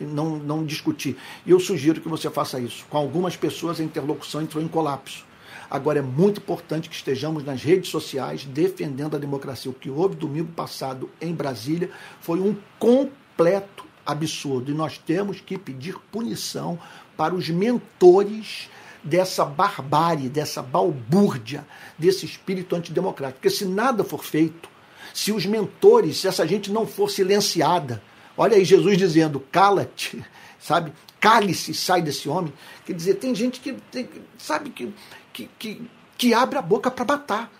[0.00, 1.18] não, não discutir.
[1.44, 2.86] E eu sugiro que você faça isso.
[2.88, 5.30] Com algumas pessoas, a interlocução entrou em colapso.
[5.70, 9.70] Agora é muito importante que estejamos nas redes sociais defendendo a democracia.
[9.70, 11.90] O que houve domingo passado em Brasília
[12.20, 16.78] foi um completo absurdo e nós temos que pedir punição
[17.16, 18.68] para os mentores
[19.02, 21.66] dessa barbárie, dessa balbúrdia,
[21.98, 23.40] desse espírito antidemocrático.
[23.40, 24.68] Porque se nada for feito,
[25.12, 28.02] se os mentores, se essa gente não for silenciada,
[28.36, 30.24] olha aí Jesus dizendo, cala-te,
[30.62, 30.92] sabe?
[31.20, 32.52] Cale-se, sai desse homem.
[32.86, 34.08] Quer dizer, tem gente que, tem,
[34.38, 34.92] sabe, que
[35.32, 35.82] que, que,
[36.16, 37.52] que abre a boca para matar.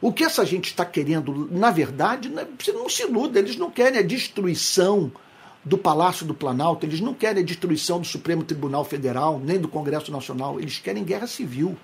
[0.00, 3.70] O que essa gente está querendo, na verdade, né, você não se iluda, eles não
[3.70, 5.12] querem a destruição
[5.62, 9.68] do Palácio do Planalto, eles não querem a destruição do Supremo Tribunal Federal, nem do
[9.68, 11.76] Congresso Nacional, eles querem guerra civil.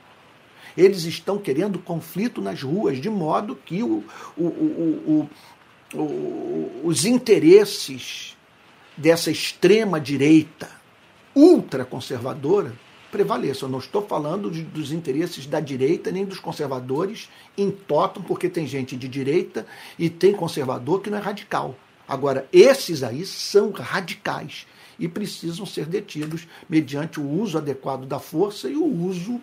[0.75, 4.03] Eles estão querendo conflito nas ruas, de modo que o,
[4.37, 5.29] o,
[5.95, 8.36] o, os interesses
[8.97, 10.71] dessa extrema direita
[11.35, 12.73] ultraconservadora
[13.11, 13.69] prevaleçam.
[13.69, 18.49] Eu não estou falando de, dos interesses da direita nem dos conservadores em totum, porque
[18.49, 19.67] tem gente de direita
[19.99, 21.75] e tem conservador que não é radical.
[22.09, 24.67] Agora, esses aí são radicais
[24.99, 29.41] e precisam ser detidos mediante o uso adequado da força e o uso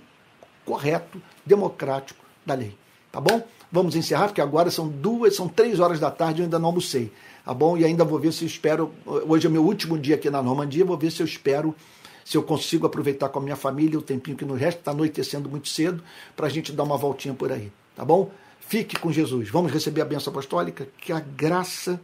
[0.66, 2.76] correto, democrático da lei.
[3.12, 3.46] Tá bom?
[3.72, 6.70] Vamos encerrar, porque agora são duas, são três horas da tarde e eu ainda não
[6.70, 7.12] almocei.
[7.46, 7.78] Tá bom?
[7.78, 8.92] E ainda vou ver se espero.
[9.06, 11.76] Hoje é meu último dia aqui na Normandia, vou ver se eu espero
[12.24, 15.50] se eu consigo aproveitar com a minha família o tempinho que nos resta, está anoitecendo
[15.50, 16.04] muito cedo,
[16.36, 18.32] para a gente dar uma voltinha por aí, tá bom?
[18.60, 19.50] Fique com Jesus.
[19.50, 22.00] Vamos receber a bênção apostólica, que a graça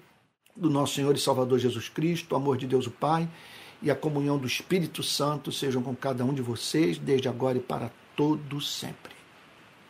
[0.55, 3.29] do nosso Senhor e Salvador Jesus Cristo, o amor de Deus o Pai
[3.81, 7.61] e a comunhão do Espírito Santo sejam com cada um de vocês, desde agora e
[7.61, 9.13] para todo sempre.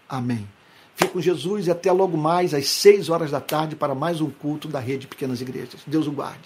[0.08, 0.59] Amém.
[1.00, 4.30] Fique com Jesus e até logo mais às seis horas da tarde para mais um
[4.30, 5.80] culto da Rede Pequenas Igrejas.
[5.88, 6.42] Deus o guarde.